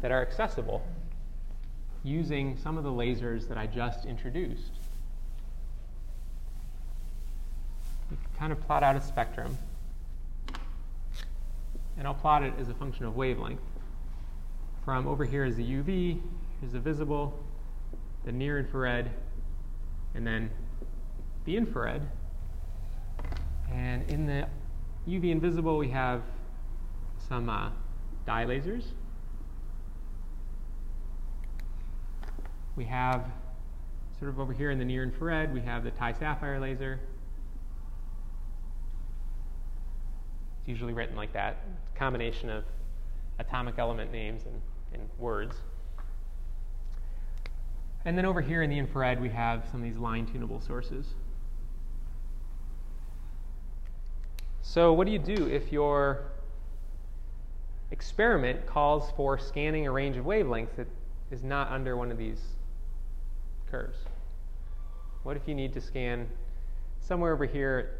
[0.00, 0.84] that are accessible
[2.02, 4.72] using some of the lasers that I just introduced,
[8.10, 9.56] we kind of plot out a spectrum.
[11.96, 13.62] And I'll plot it as a function of wavelength.
[14.84, 16.20] From over here is the UV,
[16.60, 17.38] here's the visible,
[18.24, 19.12] the near infrared,
[20.16, 20.50] and then
[21.44, 22.02] the infrared.
[23.72, 24.46] And in the
[25.08, 26.22] UV invisible, we have
[27.28, 27.70] some uh,
[28.26, 28.84] dye lasers.
[32.76, 33.26] We have,
[34.18, 37.00] sort of over here in the near infrared, we have the Ti sapphire laser.
[40.60, 41.56] It's usually written like that.
[41.82, 42.64] It's a combination of
[43.38, 44.60] atomic element names and,
[44.92, 45.56] and words.
[48.04, 51.06] And then over here in the infrared, we have some of these line tunable sources.
[54.64, 56.30] So, what do you do if your
[57.90, 60.86] experiment calls for scanning a range of wavelengths that
[61.32, 62.40] is not under one of these
[63.68, 63.98] curves?
[65.24, 66.28] What if you need to scan
[67.00, 67.90] somewhere over here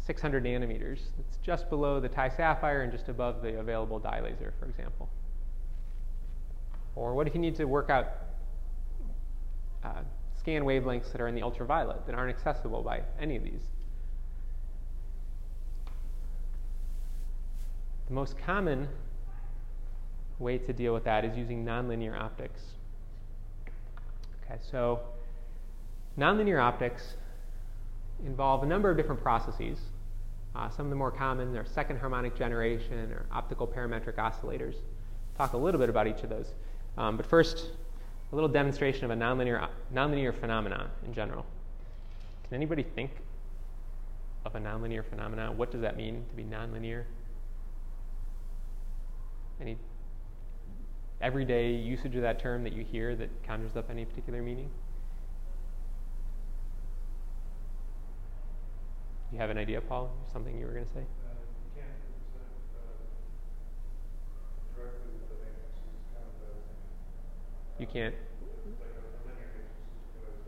[0.00, 1.00] at 600 nanometers?
[1.18, 5.08] It's just below the Ti sapphire and just above the available dye laser, for example.
[6.94, 8.12] Or what if you need to work out
[9.82, 10.02] uh,
[10.38, 13.62] scan wavelengths that are in the ultraviolet that aren't accessible by any of these?
[18.06, 18.88] The most common
[20.38, 22.60] way to deal with that is using nonlinear optics.
[24.44, 25.00] Okay, so
[26.18, 27.14] nonlinear optics
[28.24, 29.78] involve a number of different processes.
[30.54, 34.76] Uh, some of the more common are second harmonic generation or optical parametric oscillators.
[35.36, 36.54] Talk a little bit about each of those.
[36.96, 37.70] Um, but first,
[38.32, 41.44] a little demonstration of a nonlinear, nonlinear phenomenon in general.
[42.44, 43.10] Can anybody think
[44.44, 45.56] of a nonlinear phenomenon?
[45.58, 47.04] What does that mean to be nonlinear?
[49.60, 49.76] Any
[51.20, 54.70] everyday usage of that term that you hear that conjures up any particular meaning?
[59.32, 60.10] You have an idea, Paul?
[60.32, 61.00] Something you were going to say?
[61.00, 61.32] Uh,
[67.78, 68.14] You can't.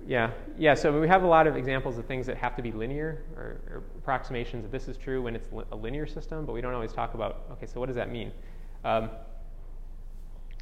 [0.06, 0.72] Yeah, yeah.
[0.74, 3.60] So we have a lot of examples of things that have to be linear or,
[3.68, 6.92] or approximations that this is true when it's a linear system, but we don't always
[6.94, 7.42] talk about.
[7.52, 8.32] Okay, so what does that mean?
[8.84, 9.10] Um,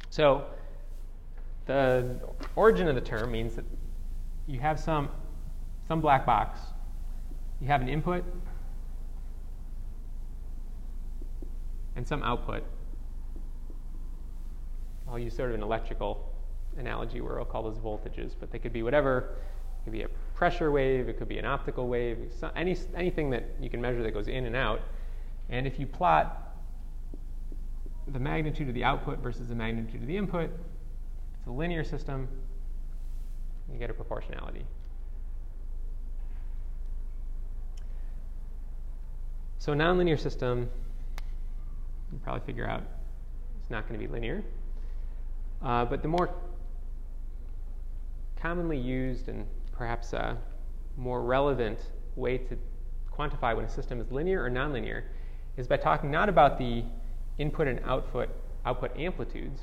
[0.09, 0.45] so
[1.65, 2.19] the
[2.55, 3.65] origin of the term means that
[4.47, 5.09] you have some
[5.87, 6.59] some black box.
[7.61, 8.23] You have an input
[11.95, 12.63] and some output.
[15.07, 16.33] I'll use sort of an electrical
[16.77, 19.37] analogy where I'll call those voltages, but they could be whatever.
[19.79, 22.17] It could be a pressure wave, it could be an optical wave,
[22.55, 24.81] any, anything that you can measure that goes in and out.
[25.49, 26.46] And if you plot
[28.07, 30.49] the magnitude of the output versus the magnitude of the input,
[31.37, 32.27] it's a linear system,
[33.71, 34.65] you get a proportionality.
[39.59, 40.69] So a nonlinear system,
[42.11, 42.83] you probably figure out
[43.59, 44.43] it's not going to be linear.
[45.61, 46.29] Uh, but the more
[48.39, 50.37] commonly used and perhaps a
[50.95, 51.79] more relevant
[52.15, 52.57] way to
[53.11, 55.03] quantify when a system is linear or nonlinear
[55.57, 56.83] is by talking not about the
[57.37, 58.29] input and output,
[58.65, 59.61] output amplitudes,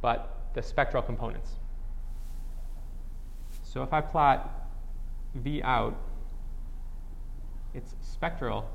[0.00, 1.50] but the spectral components.
[3.62, 4.70] So if I plot
[5.34, 5.94] V out,
[7.74, 8.68] its spectral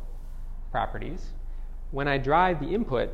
[0.72, 1.34] properties,
[1.92, 3.10] when I drive the input,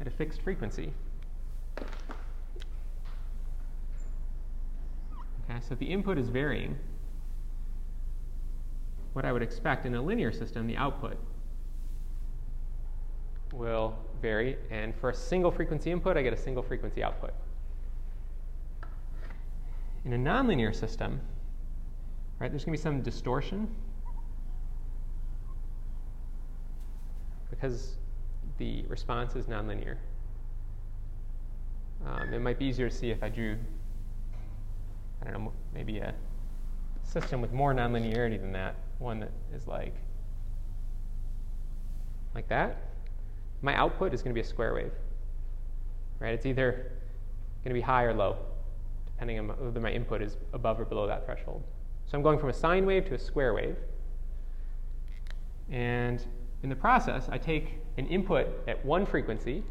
[0.00, 0.92] at a fixed frequency.
[5.44, 6.78] Okay, so the input is varying,
[9.12, 11.16] what I would expect in a linear system, the output
[13.52, 14.56] will vary.
[14.70, 17.32] And for a single frequency input, I get a single frequency output.
[20.04, 21.20] In a nonlinear system,
[22.38, 23.68] right, there's going to be some distortion
[27.50, 27.96] because
[28.58, 29.96] the response is nonlinear.
[32.06, 33.58] Um, it might be easier to see if I drew,
[35.20, 36.14] I don't know, maybe a
[37.02, 39.94] system with more nonlinearity than that, one that is like
[42.34, 42.76] like that.
[43.62, 44.92] My output is going to be a square wave.
[46.20, 46.34] Right?
[46.34, 46.92] It's either
[47.64, 48.36] going to be high or low,
[49.06, 51.64] depending on whether my input is above or below that threshold.
[52.06, 53.76] So I'm going from a sine wave to a square wave.
[55.70, 56.24] And
[56.62, 59.62] in the process, I take an input at one frequency,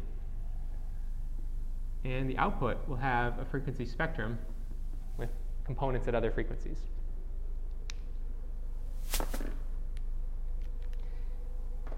[2.04, 4.38] and the output will have a frequency spectrum
[5.18, 5.30] with
[5.64, 6.78] components at other frequencies.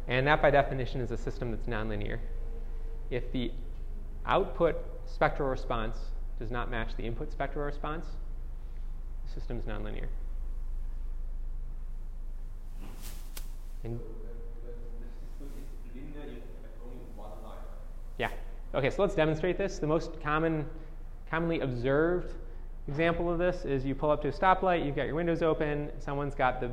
[0.09, 2.19] And that, by definition, is a system that's nonlinear.
[3.11, 3.53] If the
[4.27, 5.97] output spectral response
[6.39, 8.07] does not match the input spectral response,
[9.27, 10.07] the system is nonlinear.
[13.85, 13.99] And
[18.19, 18.31] yeah.
[18.75, 19.79] Okay, so let's demonstrate this.
[19.79, 20.67] The most common,
[21.31, 22.35] commonly observed
[22.89, 25.91] example of this is you pull up to a stoplight, you've got your windows open,
[25.99, 26.71] someone's got the,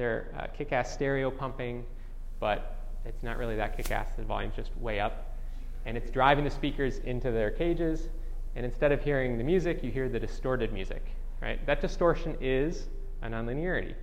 [0.00, 1.84] their uh, kick-ass stereo pumping,
[2.40, 4.14] but it's not really that kick-ass.
[4.16, 5.36] The volume's just way up,
[5.84, 8.08] and it's driving the speakers into their cages.
[8.56, 11.04] And instead of hearing the music, you hear the distorted music.
[11.40, 11.64] Right?
[11.66, 12.88] That distortion is
[13.22, 13.94] a nonlinearity.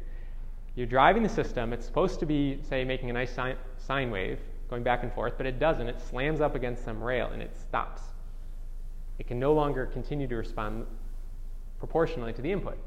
[0.75, 1.73] You're driving the system.
[1.73, 4.39] It's supposed to be, say, making a nice sine, sine wave
[4.69, 5.87] going back and forth, but it doesn't.
[5.87, 8.01] It slams up against some rail and it stops.
[9.17, 10.85] It can no longer continue to respond
[11.79, 12.77] proportionally to the input.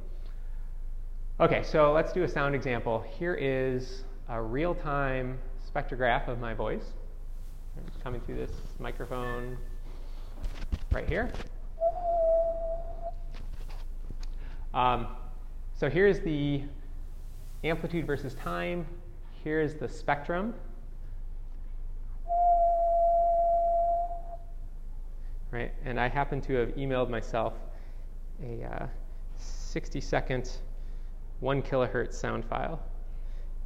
[1.41, 3.03] Okay, so let's do a sound example.
[3.19, 5.39] Here is a real time
[5.75, 6.93] spectrograph of my voice.
[8.03, 9.57] Coming through this microphone
[10.93, 11.33] right here.
[14.75, 15.07] Um,
[15.75, 16.63] so here's the
[17.65, 18.87] amplitude versus time.
[19.43, 20.53] Here's the spectrum.
[25.51, 27.55] Right, and I happen to have emailed myself
[28.45, 28.87] a uh,
[29.39, 30.51] 60 second,
[31.41, 32.81] one kilohertz sound file.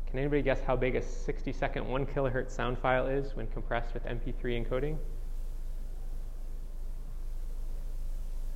[0.07, 3.95] Can anybody guess how big a 60 second 1 kilohertz sound file is when compressed
[3.95, 4.97] with MP3 encoding?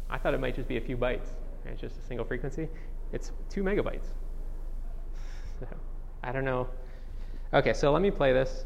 [0.09, 1.35] I thought it might just be a few bytes.
[1.65, 1.73] Right?
[1.73, 2.69] It's just a single frequency.
[3.13, 4.07] It's 2 megabytes.
[5.59, 5.67] So,
[6.23, 6.69] I don't know.
[7.53, 8.65] Okay, so let me play this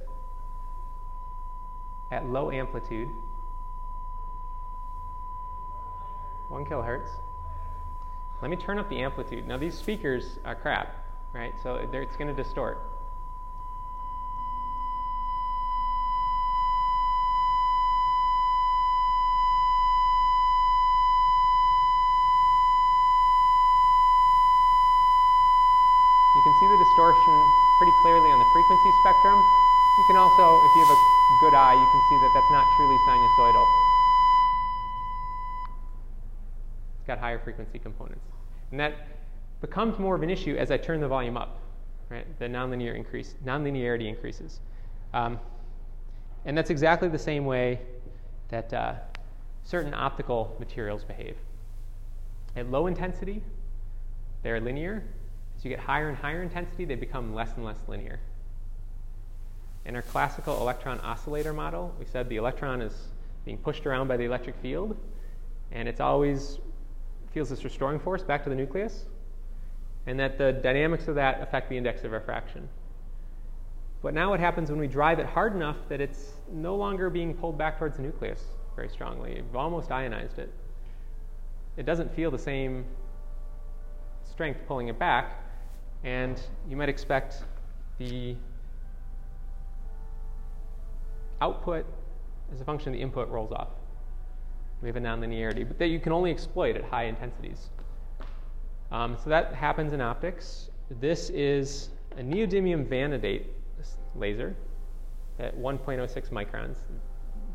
[2.13, 3.09] at low amplitude.
[6.51, 7.09] 1 kilohertz.
[8.43, 9.47] Let me turn up the amplitude.
[9.47, 11.55] Now, these speakers are crap right?
[11.63, 12.79] So it's going to distort.
[26.37, 27.35] You can see the distortion
[27.79, 29.39] pretty clearly on the frequency spectrum.
[29.99, 31.01] You can also, if you have a
[31.41, 33.67] good eye, you can see that that's not truly sinusoidal.
[36.99, 38.27] It's got higher frequency components.
[38.73, 38.95] And that
[39.61, 41.61] becomes more of an issue as I turn the volume up.
[42.11, 42.27] Right?
[42.41, 44.59] The nonlinear increase, nonlinearity increases.
[45.15, 45.39] Um,
[46.45, 47.79] and that's exactly the same way
[48.49, 48.95] that uh,
[49.63, 51.37] certain optical materials behave.
[52.57, 53.41] At low intensity,
[54.43, 55.05] they're linear.
[55.57, 58.19] As you get higher and higher intensity, they become less and less linear.
[59.85, 63.09] In our classical electron oscillator model, we said the electron is
[63.45, 64.97] being pushed around by the electric field,
[65.71, 66.59] and it's always
[67.33, 69.07] feels this restoring force back to the nucleus
[70.07, 72.69] and that the dynamics of that affect the index of refraction.
[74.03, 77.35] But now what happens when we drive it hard enough that it's no longer being
[77.35, 78.43] pulled back towards the nucleus
[78.75, 79.35] very strongly?
[79.35, 80.53] We've almost ionized it.
[81.77, 82.85] It doesn't feel the same
[84.29, 85.45] strength pulling it back,
[86.03, 87.45] and you might expect
[87.99, 88.35] the
[91.41, 91.87] output
[92.53, 93.69] as a function of the input rolls off.
[94.83, 97.71] We have a nonlinearity, but that you can only exploit at high intensities.
[98.91, 100.71] Um, so that happens in optics.
[101.01, 103.47] This is a neodymium vanadate
[104.15, 104.55] laser
[105.39, 106.77] at 1.06 microns,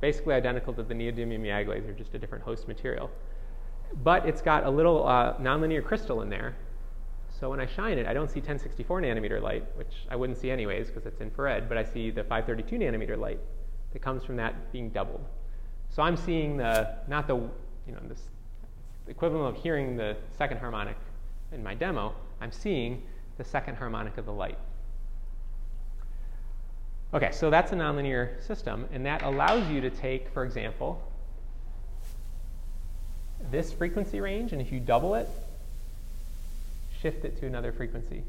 [0.02, 3.12] basically identical to the neodymium YAG laser, just a different host material.
[4.04, 6.56] But it's got a little uh, nonlinear crystal in there.
[7.30, 10.50] So when I shine it, I don't see 1064 nanometer light, which I wouldn't see
[10.50, 13.40] anyways because it's infrared, but I see the 532 nanometer light
[13.94, 15.24] that comes from that being doubled.
[15.98, 17.50] So I'm seeing the, not the, you
[17.88, 18.22] know, this
[19.08, 20.96] equivalent of hearing the second harmonic
[21.52, 23.02] in my demo, I'm seeing
[23.40, 24.60] the second harmonic of the light.
[27.16, 31.02] Okay, so that's a nonlinear system, and that allows you to take, for example,
[33.50, 35.28] this frequency range, and if you double it,
[37.02, 38.22] shift it to another frequency.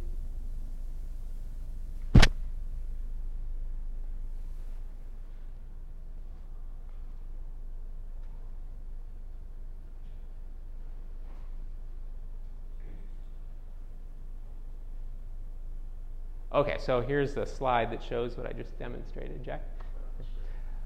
[16.58, 19.62] Okay, so here's the slide that shows what I just demonstrated, Jack.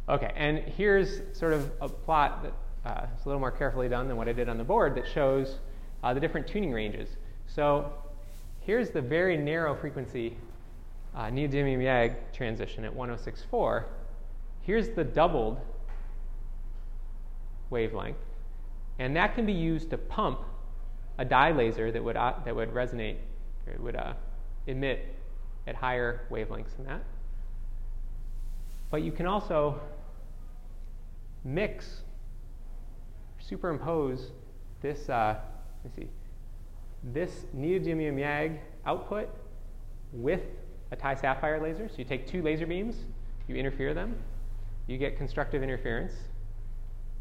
[0.06, 2.52] Okay, and here's sort of a plot that
[2.84, 5.08] uh, is a little more carefully done than what I did on the board that
[5.08, 5.60] shows
[6.02, 7.08] uh, the different tuning ranges.
[7.46, 7.90] So
[8.60, 10.36] here's the very narrow frequency
[11.16, 13.86] uh, neodymium YAG transition at 1064.
[14.60, 15.58] Here's the doubled
[17.70, 18.18] wavelength,
[18.98, 20.40] and that can be used to pump
[21.16, 23.16] a dye laser that would, uh, that would resonate,
[23.66, 24.12] or would uh,
[24.66, 25.16] emit
[25.66, 27.02] at higher wavelengths than that.
[28.90, 29.80] But you can also
[31.44, 32.02] mix,
[33.38, 34.30] superimpose
[34.80, 35.38] this, uh,
[35.84, 36.10] let me see,
[37.12, 39.28] this neodymium YAG output
[40.12, 40.42] with
[40.90, 41.88] a Ti sapphire laser.
[41.88, 42.96] So you take two laser beams,
[43.48, 44.16] you interfere them,
[44.86, 46.12] you get constructive interference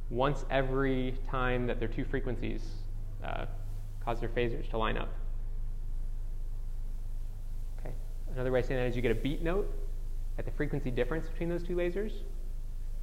[0.10, 2.64] once every time that their two frequencies
[3.24, 3.46] uh,
[4.04, 5.10] cause their phasors to line up.
[8.34, 9.70] Another way of saying that is you get a beat note
[10.38, 12.14] at the frequency difference between those two lasers,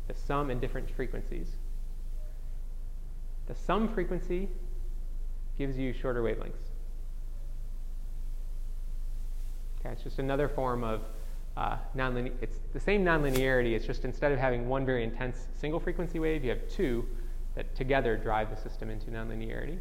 [0.07, 1.49] the sum and different frequencies.
[3.47, 4.49] The sum frequency
[5.57, 6.69] gives you shorter wavelengths.
[9.81, 11.03] Okay, it's just another form of
[11.57, 12.33] uh, nonlinear.
[12.41, 13.75] It's the same nonlinearity.
[13.75, 17.07] It's just instead of having one very intense single frequency wave, you have two
[17.55, 19.79] that together drive the system into nonlinearity.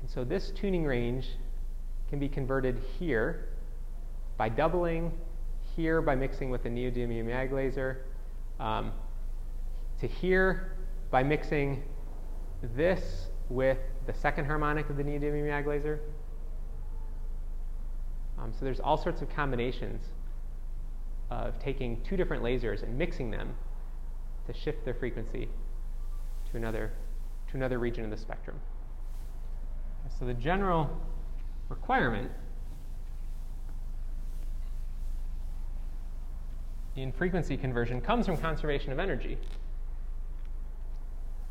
[0.00, 1.28] And so this tuning range
[2.08, 3.48] can be converted here
[4.36, 5.12] by doubling,
[5.76, 8.04] here by mixing with the neodymium YAG laser,
[8.60, 8.92] um,
[10.00, 10.76] to here
[11.10, 11.82] by mixing
[12.76, 16.00] this with the second harmonic of the neodymium YAG laser.
[18.38, 20.02] Um, so there's all sorts of combinations
[21.30, 23.54] of taking two different lasers and mixing them
[24.46, 25.48] to shift their frequency
[26.50, 26.92] to another,
[27.50, 28.60] to another region of the spectrum.
[30.18, 30.90] So the general
[31.68, 32.30] requirement
[36.96, 39.38] in frequency conversion comes from conservation of energy.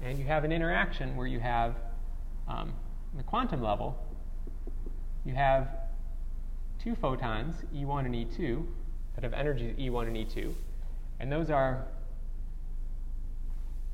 [0.01, 1.75] And you have an interaction where you have,
[2.47, 2.73] um,
[3.15, 3.97] the quantum level,
[5.25, 5.69] you have
[6.79, 8.65] two photons, E1 and E2,
[9.15, 10.53] that have energies E1 and E2.
[11.19, 11.85] And those are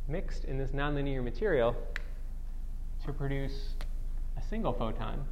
[0.07, 1.75] mixed in this nonlinear material
[3.05, 3.75] to produce
[4.37, 5.23] a single photon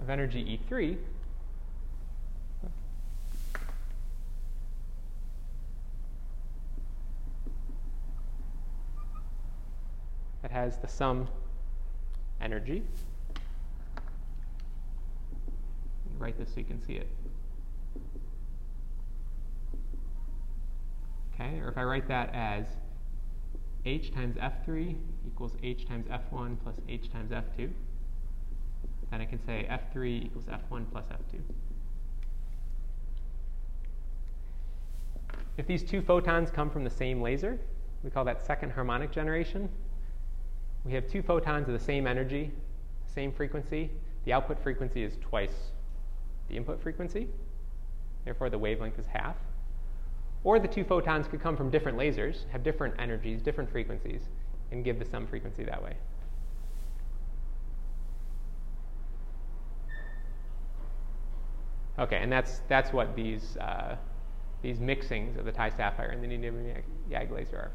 [0.00, 0.96] of energy E3,
[10.42, 11.28] that has the sum
[12.40, 12.82] energy.
[16.18, 17.08] Write this so you can see it.
[21.34, 22.66] Okay, or if I write that as
[23.86, 24.96] h times f3
[25.26, 27.70] equals h times f1 plus h times f2,
[29.10, 31.40] then I can say F3 equals F1 plus F2.
[35.56, 37.58] If these two photons come from the same laser,
[38.02, 39.68] we call that second harmonic generation.
[40.84, 42.50] We have two photons of the same energy,
[43.06, 43.90] same frequency.
[44.24, 45.72] The output frequency is twice
[46.48, 47.28] the input frequency.
[48.24, 49.36] Therefore, the wavelength is half.
[50.44, 54.22] Or the two photons could come from different lasers, have different energies, different frequencies,
[54.72, 55.96] and give the sum frequency that way.
[62.00, 63.96] Okay, and that's, that's what these, uh,
[64.62, 67.70] these mixings of the Ti sapphire and the neodymium YAG laser are.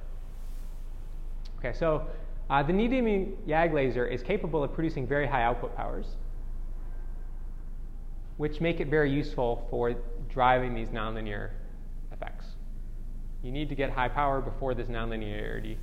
[1.59, 2.07] Okay, so
[2.49, 6.07] uh, the neodymium YAG laser is capable of producing very high output powers,
[8.37, 9.95] which make it very useful for
[10.27, 11.51] driving these nonlinear
[12.11, 12.47] effects.
[13.43, 15.77] You need to get high power before this nonlinearity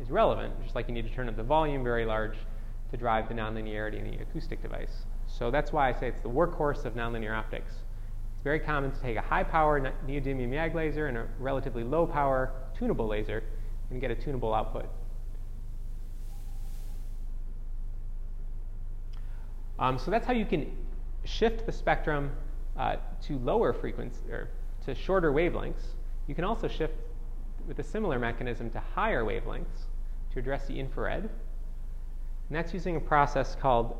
[0.00, 2.36] is relevant, just like you need to turn up the volume very large
[2.90, 5.04] to drive the nonlinearity in the acoustic device.
[5.38, 7.72] So that's why I say it's the workhorse of nonlinear optics.
[8.34, 12.06] It's very common to take a high power neodymium YAG laser and a relatively low
[12.06, 13.42] power tunable laser
[13.90, 14.86] and get a tunable output.
[19.78, 20.70] Um, so that's how you can
[21.24, 22.32] shift the spectrum
[22.76, 24.50] uh, to lower frequency or
[24.84, 25.94] to shorter wavelengths,
[26.26, 26.94] you can also shift
[27.66, 29.86] with a similar mechanism to higher wavelengths
[30.32, 31.24] to address the infrared.
[31.24, 31.30] And
[32.56, 33.96] that's using a process called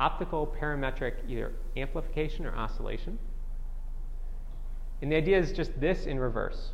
[0.00, 3.18] optical parametric either amplification or oscillation.
[5.02, 6.70] And the idea is just this in reverse.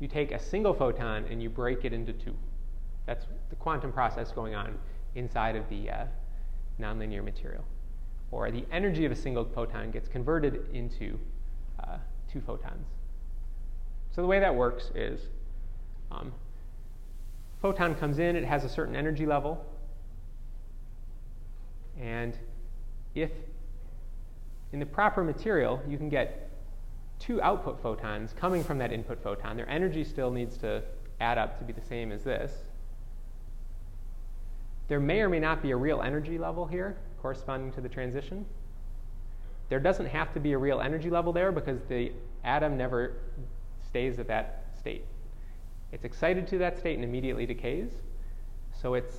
[0.00, 2.34] You take a single photon and you break it into two.
[3.06, 4.78] That's the quantum process going on
[5.14, 6.04] inside of the uh,
[6.80, 7.64] nonlinear material.
[8.30, 11.18] Or the energy of a single photon gets converted into
[11.82, 11.98] uh,
[12.30, 12.86] two photons.
[14.10, 15.20] So the way that works is
[16.10, 16.32] um,
[17.60, 19.64] photon comes in, it has a certain energy level,
[22.00, 22.36] and
[23.14, 23.30] if
[24.72, 26.50] in the proper material you can get
[27.18, 30.82] two output photons coming from that input photon, their energy still needs to
[31.20, 32.52] add up to be the same as this.
[34.88, 38.44] There may or may not be a real energy level here corresponding to the transition.
[39.68, 42.12] There doesn't have to be a real energy level there because the
[42.44, 43.14] atom never
[43.86, 45.04] stays at that state.
[45.92, 47.90] It's excited to that state and immediately decays.
[48.80, 49.14] So it's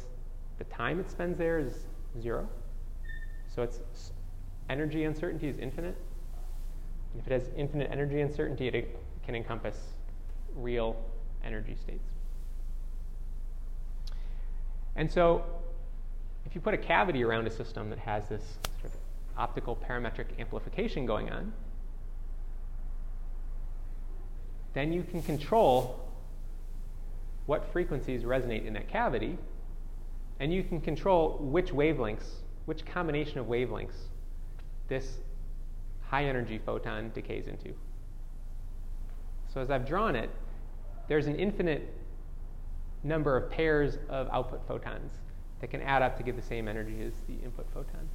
[0.58, 1.86] the time it spends there is
[2.22, 2.50] zero.
[3.54, 3.80] So its
[4.70, 5.96] energy uncertainty is infinite.
[7.14, 9.78] And if it has infinite energy uncertainty, it can encompass
[10.56, 10.96] real
[11.44, 12.10] energy states.
[14.96, 15.44] And so,
[16.46, 18.44] if you put a cavity around a system that has this
[18.80, 19.00] sort of
[19.38, 21.52] optical parametric amplification going on,
[24.74, 26.00] then you can control
[27.46, 29.38] what frequencies resonate in that cavity,
[30.40, 34.10] and you can control which wavelengths, which combination of wavelengths
[34.88, 35.18] this
[36.02, 37.74] high energy photon decays into.
[39.54, 40.30] So as I've drawn it,
[41.08, 41.94] there's an infinite
[43.04, 45.14] number of pairs of output photons
[45.62, 48.08] that can add up to give the same energy as the input photon.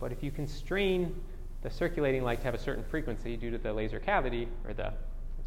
[0.00, 1.14] But if you constrain
[1.62, 4.92] the circulating light to have a certain frequency due to the laser cavity, or the,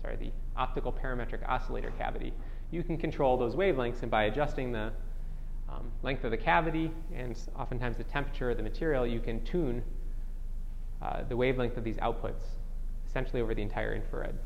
[0.01, 2.33] sorry, the optical parametric oscillator cavity,
[2.71, 4.91] you can control those wavelengths, and by adjusting the
[5.69, 9.83] um, length of the cavity and oftentimes the temperature of the material, you can tune
[11.01, 12.43] uh, the wavelength of these outputs
[13.07, 14.37] essentially over the entire infrared.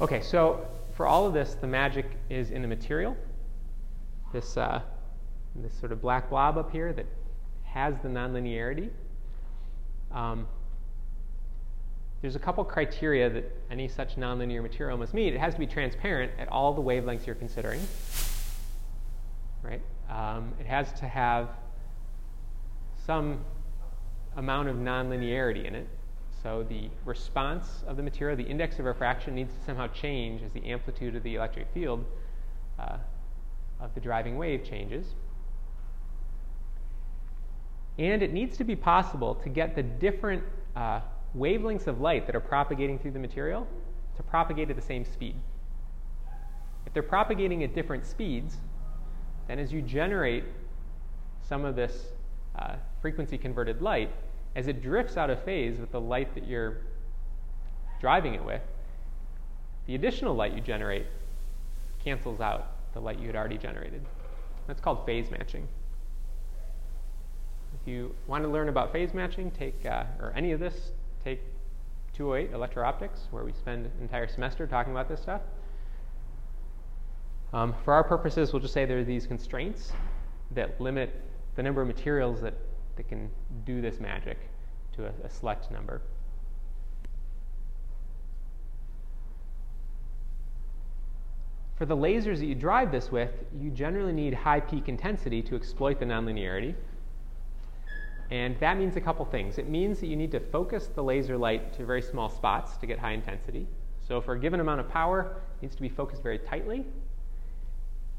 [0.00, 3.14] Okay, so for all of this, the magic is in the material.
[4.32, 4.80] This, uh,
[5.56, 7.06] this sort of black blob up here that
[7.64, 8.90] has the nonlinearity.
[10.10, 10.48] Um,
[12.22, 15.32] there's a couple criteria that any such nonlinear material must meet.
[15.32, 17.80] It has to be transparent at all the wavelengths you're considering.
[19.62, 19.80] Right?
[20.10, 21.48] Um, it has to have
[23.06, 23.40] some
[24.36, 25.88] amount of nonlinearity in it.
[26.42, 30.52] So the response of the material, the index of refraction, needs to somehow change as
[30.52, 32.04] the amplitude of the electric field
[32.78, 32.96] uh,
[33.80, 35.14] of the driving wave changes.
[37.98, 40.42] And it needs to be possible to get the different
[40.74, 41.00] uh,
[41.36, 43.66] wavelengths of light that are propagating through the material
[44.16, 45.36] to propagate at the same speed.
[46.86, 48.56] If they're propagating at different speeds,
[49.48, 50.44] then as you generate
[51.42, 52.06] some of this
[52.58, 54.10] uh, frequency converted light,
[54.56, 56.78] as it drifts out of phase with the light that you're
[58.00, 58.62] driving it with,
[59.86, 61.06] the additional light you generate
[62.02, 64.04] cancels out the light you had already generated.
[64.66, 65.66] That's called phase matching.
[67.80, 70.92] If you want to learn about phase matching, take, uh, or any of this,
[71.34, 71.42] take
[72.14, 75.42] 208 electro-optics, where we spend an entire semester talking about this stuff.
[77.52, 79.92] Um, for our purposes, we'll just say there are these constraints
[80.52, 81.14] that limit
[81.56, 82.54] the number of materials that
[83.00, 83.30] that can
[83.64, 84.36] do this magic
[84.94, 86.02] to a, a select number.
[91.76, 95.56] For the lasers that you drive this with, you generally need high peak intensity to
[95.56, 96.74] exploit the nonlinearity.
[98.30, 99.58] And that means a couple things.
[99.58, 102.86] It means that you need to focus the laser light to very small spots to
[102.86, 103.66] get high intensity.
[104.06, 106.84] So for a given amount of power, it needs to be focused very tightly,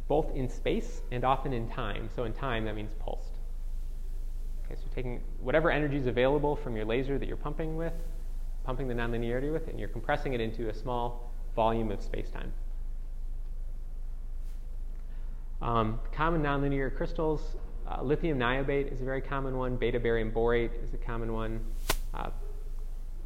[0.07, 2.09] both in space and often in time.
[2.13, 3.37] So in time, that means pulsed.
[4.65, 7.93] Okay, so you're taking whatever energy is available from your laser that you're pumping with,
[8.65, 12.51] pumping the nonlinearity with, and you're compressing it into a small volume of space-time.
[15.61, 17.55] Um, common nonlinear crystals,
[17.91, 19.75] uh, lithium niobate is a very common one.
[19.75, 21.59] Beta barium borate is a common one.
[22.13, 22.29] Uh,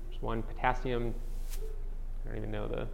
[0.10, 1.14] there's one potassium.
[1.54, 2.88] I don't even know the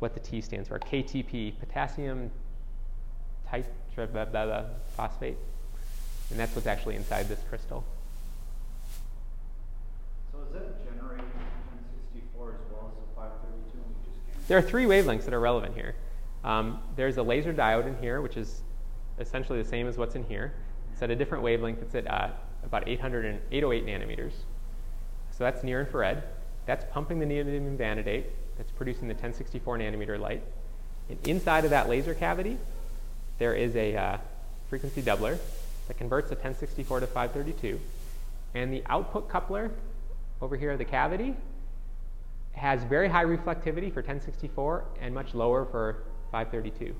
[0.00, 0.78] what the T stands for.
[0.78, 2.30] KTP, potassium
[4.96, 5.36] phosphate,
[6.30, 7.84] And that's what's actually inside this crystal.
[10.32, 14.62] So is that generating 1064 as well as the 532 we just came there are
[14.62, 15.94] three wavelengths that are relevant here.
[16.42, 18.62] Um, there's a laser diode in here, which is
[19.20, 20.52] essentially the same as what's in here.
[20.94, 21.82] It's at a different wavelength.
[21.82, 22.28] It's at uh,
[22.64, 24.30] about 800 and 808 nanometers.
[25.32, 26.22] So that's near infrared.
[26.66, 28.26] That's pumping the neodymium vanadate.
[28.56, 30.44] That's producing the 1064 nanometer light.
[31.10, 32.58] And inside of that laser cavity,
[33.40, 34.18] there is a uh,
[34.68, 35.40] frequency doubler
[35.88, 37.80] that converts the 1064 to 532.
[38.54, 39.72] And the output coupler
[40.40, 41.34] over here, of the cavity,
[42.52, 46.94] has very high reflectivity for 1064 and much lower for 532.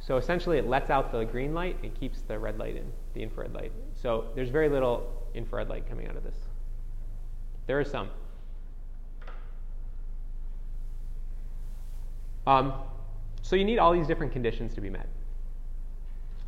[0.00, 3.22] So essentially, it lets out the green light and keeps the red light in, the
[3.22, 3.72] infrared light.
[3.94, 6.36] So there's very little infrared light coming out of this.
[7.66, 8.08] There is some.
[12.46, 12.72] Um,
[13.42, 15.06] so you need all these different conditions to be met.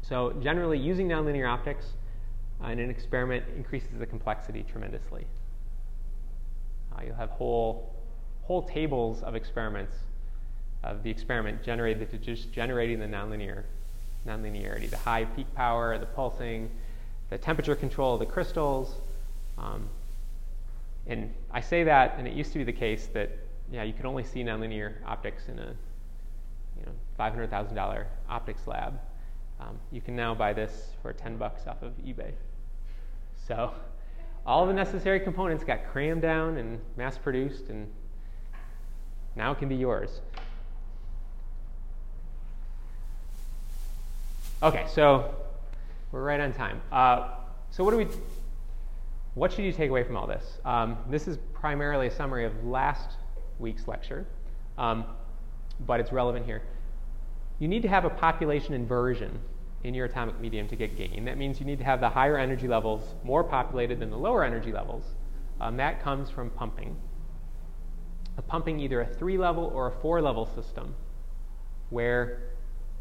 [0.00, 1.92] So generally, using nonlinear optics
[2.64, 5.26] in an experiment increases the complexity tremendously.
[6.92, 7.94] Uh, you'll have whole,
[8.42, 9.94] whole tables of experiments
[10.82, 13.64] of the experiment generated to just generating the nonlinear
[14.26, 16.70] nonlinearity, the high peak power, the pulsing,
[17.30, 18.96] the temperature control of the crystals.
[19.58, 19.88] Um,
[21.06, 23.30] and I say that, and it used to be the case that
[23.70, 25.74] yeah, you could only see nonlinear optics in a
[26.78, 28.98] you know $500,000 optics lab.
[29.60, 32.32] Um, you can now buy this for 10 bucks off of eBay.
[33.46, 33.72] So
[34.46, 37.86] all the necessary components got crammed down and mass produced, and
[39.36, 40.20] now it can be yours.
[44.62, 45.34] Okay, so
[46.12, 46.82] we're right on time.
[46.92, 47.30] Uh,
[47.70, 48.06] so what do we?
[49.32, 50.58] What should you take away from all this?
[50.66, 53.12] Um, this is primarily a summary of last
[53.58, 54.26] week's lecture,
[54.76, 55.06] um,
[55.86, 56.60] but it's relevant here.
[57.58, 59.38] You need to have a population inversion
[59.82, 61.24] in your atomic medium to get gain.
[61.24, 64.44] That means you need to have the higher energy levels more populated than the lower
[64.44, 65.04] energy levels.
[65.58, 66.98] Um, that comes from pumping.
[68.36, 70.94] A pumping either a three level or a four level system,
[71.88, 72.42] where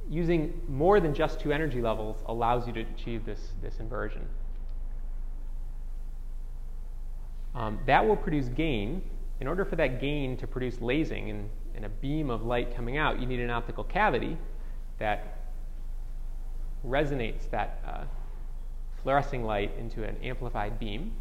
[0.09, 4.27] using more than just two energy levels allows you to achieve this, this inversion.
[7.53, 9.03] Um, that will produce gain.
[9.39, 12.97] In order for that gain to produce lasing and, and a beam of light coming
[12.97, 14.37] out, you need an optical cavity
[14.97, 15.39] that
[16.85, 18.03] resonates that uh,
[19.01, 21.11] fluorescing light into an amplified beam.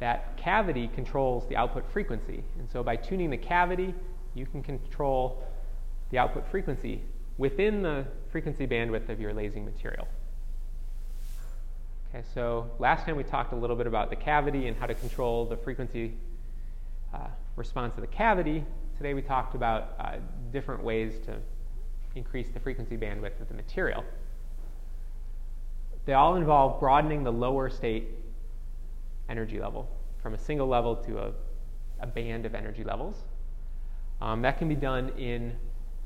[0.00, 2.44] That cavity controls the output frequency.
[2.58, 3.94] And so by tuning the cavity,
[4.34, 5.44] you can control
[6.10, 7.02] the output frequency
[7.38, 10.06] within the frequency bandwidth of your lasing material.
[12.14, 14.94] Okay, so last time we talked a little bit about the cavity and how to
[14.94, 16.14] control the frequency
[17.12, 17.26] uh,
[17.56, 18.64] response of the cavity.
[18.96, 20.16] Today we talked about uh,
[20.52, 21.36] different ways to
[22.14, 24.04] increase the frequency bandwidth of the material.
[26.06, 28.08] They all involve broadening the lower state
[29.28, 29.88] energy level
[30.22, 31.32] from a single level to a,
[32.00, 33.16] a band of energy levels.
[34.20, 35.56] Um, that can be done in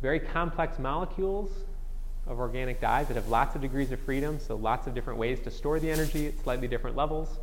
[0.00, 1.50] very complex molecules
[2.26, 5.40] of organic dyes that have lots of degrees of freedom, so lots of different ways
[5.40, 7.38] to store the energy at slightly different levels,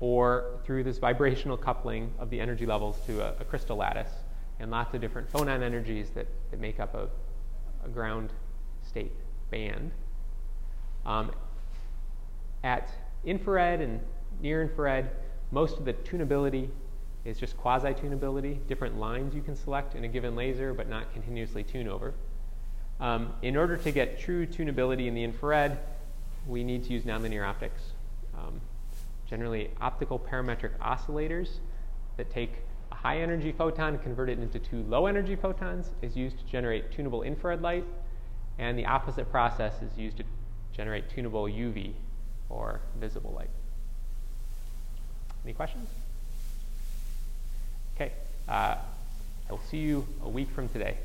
[0.00, 4.10] or through this vibrational coupling of the energy levels to a, a crystal lattice,
[4.58, 7.08] and lots of different phonon energies that, that make up a,
[7.84, 8.30] a ground
[8.82, 9.12] state
[9.50, 9.92] band.
[11.06, 11.30] Um,
[12.62, 12.90] at
[13.24, 14.00] infrared and
[14.42, 15.10] near infrared,
[15.50, 16.68] most of the tunability
[17.24, 21.62] is just quasi-tunability, different lines you can select in a given laser but not continuously
[21.62, 22.14] tune over.
[23.00, 25.78] Um, in order to get true tunability in the infrared,
[26.46, 27.82] we need to use nonlinear optics.
[28.36, 28.60] Um,
[29.28, 31.58] generally, optical parametric oscillators
[32.16, 32.52] that take
[32.92, 36.44] a high energy photon and convert it into two low energy photons is used to
[36.44, 37.84] generate tunable infrared light,
[38.58, 40.24] and the opposite process is used to
[40.72, 41.92] generate tunable UV
[42.48, 43.50] or visible light.
[45.44, 45.88] Any questions?
[48.00, 48.12] Okay,
[48.48, 50.96] uh, I will see you a week from today.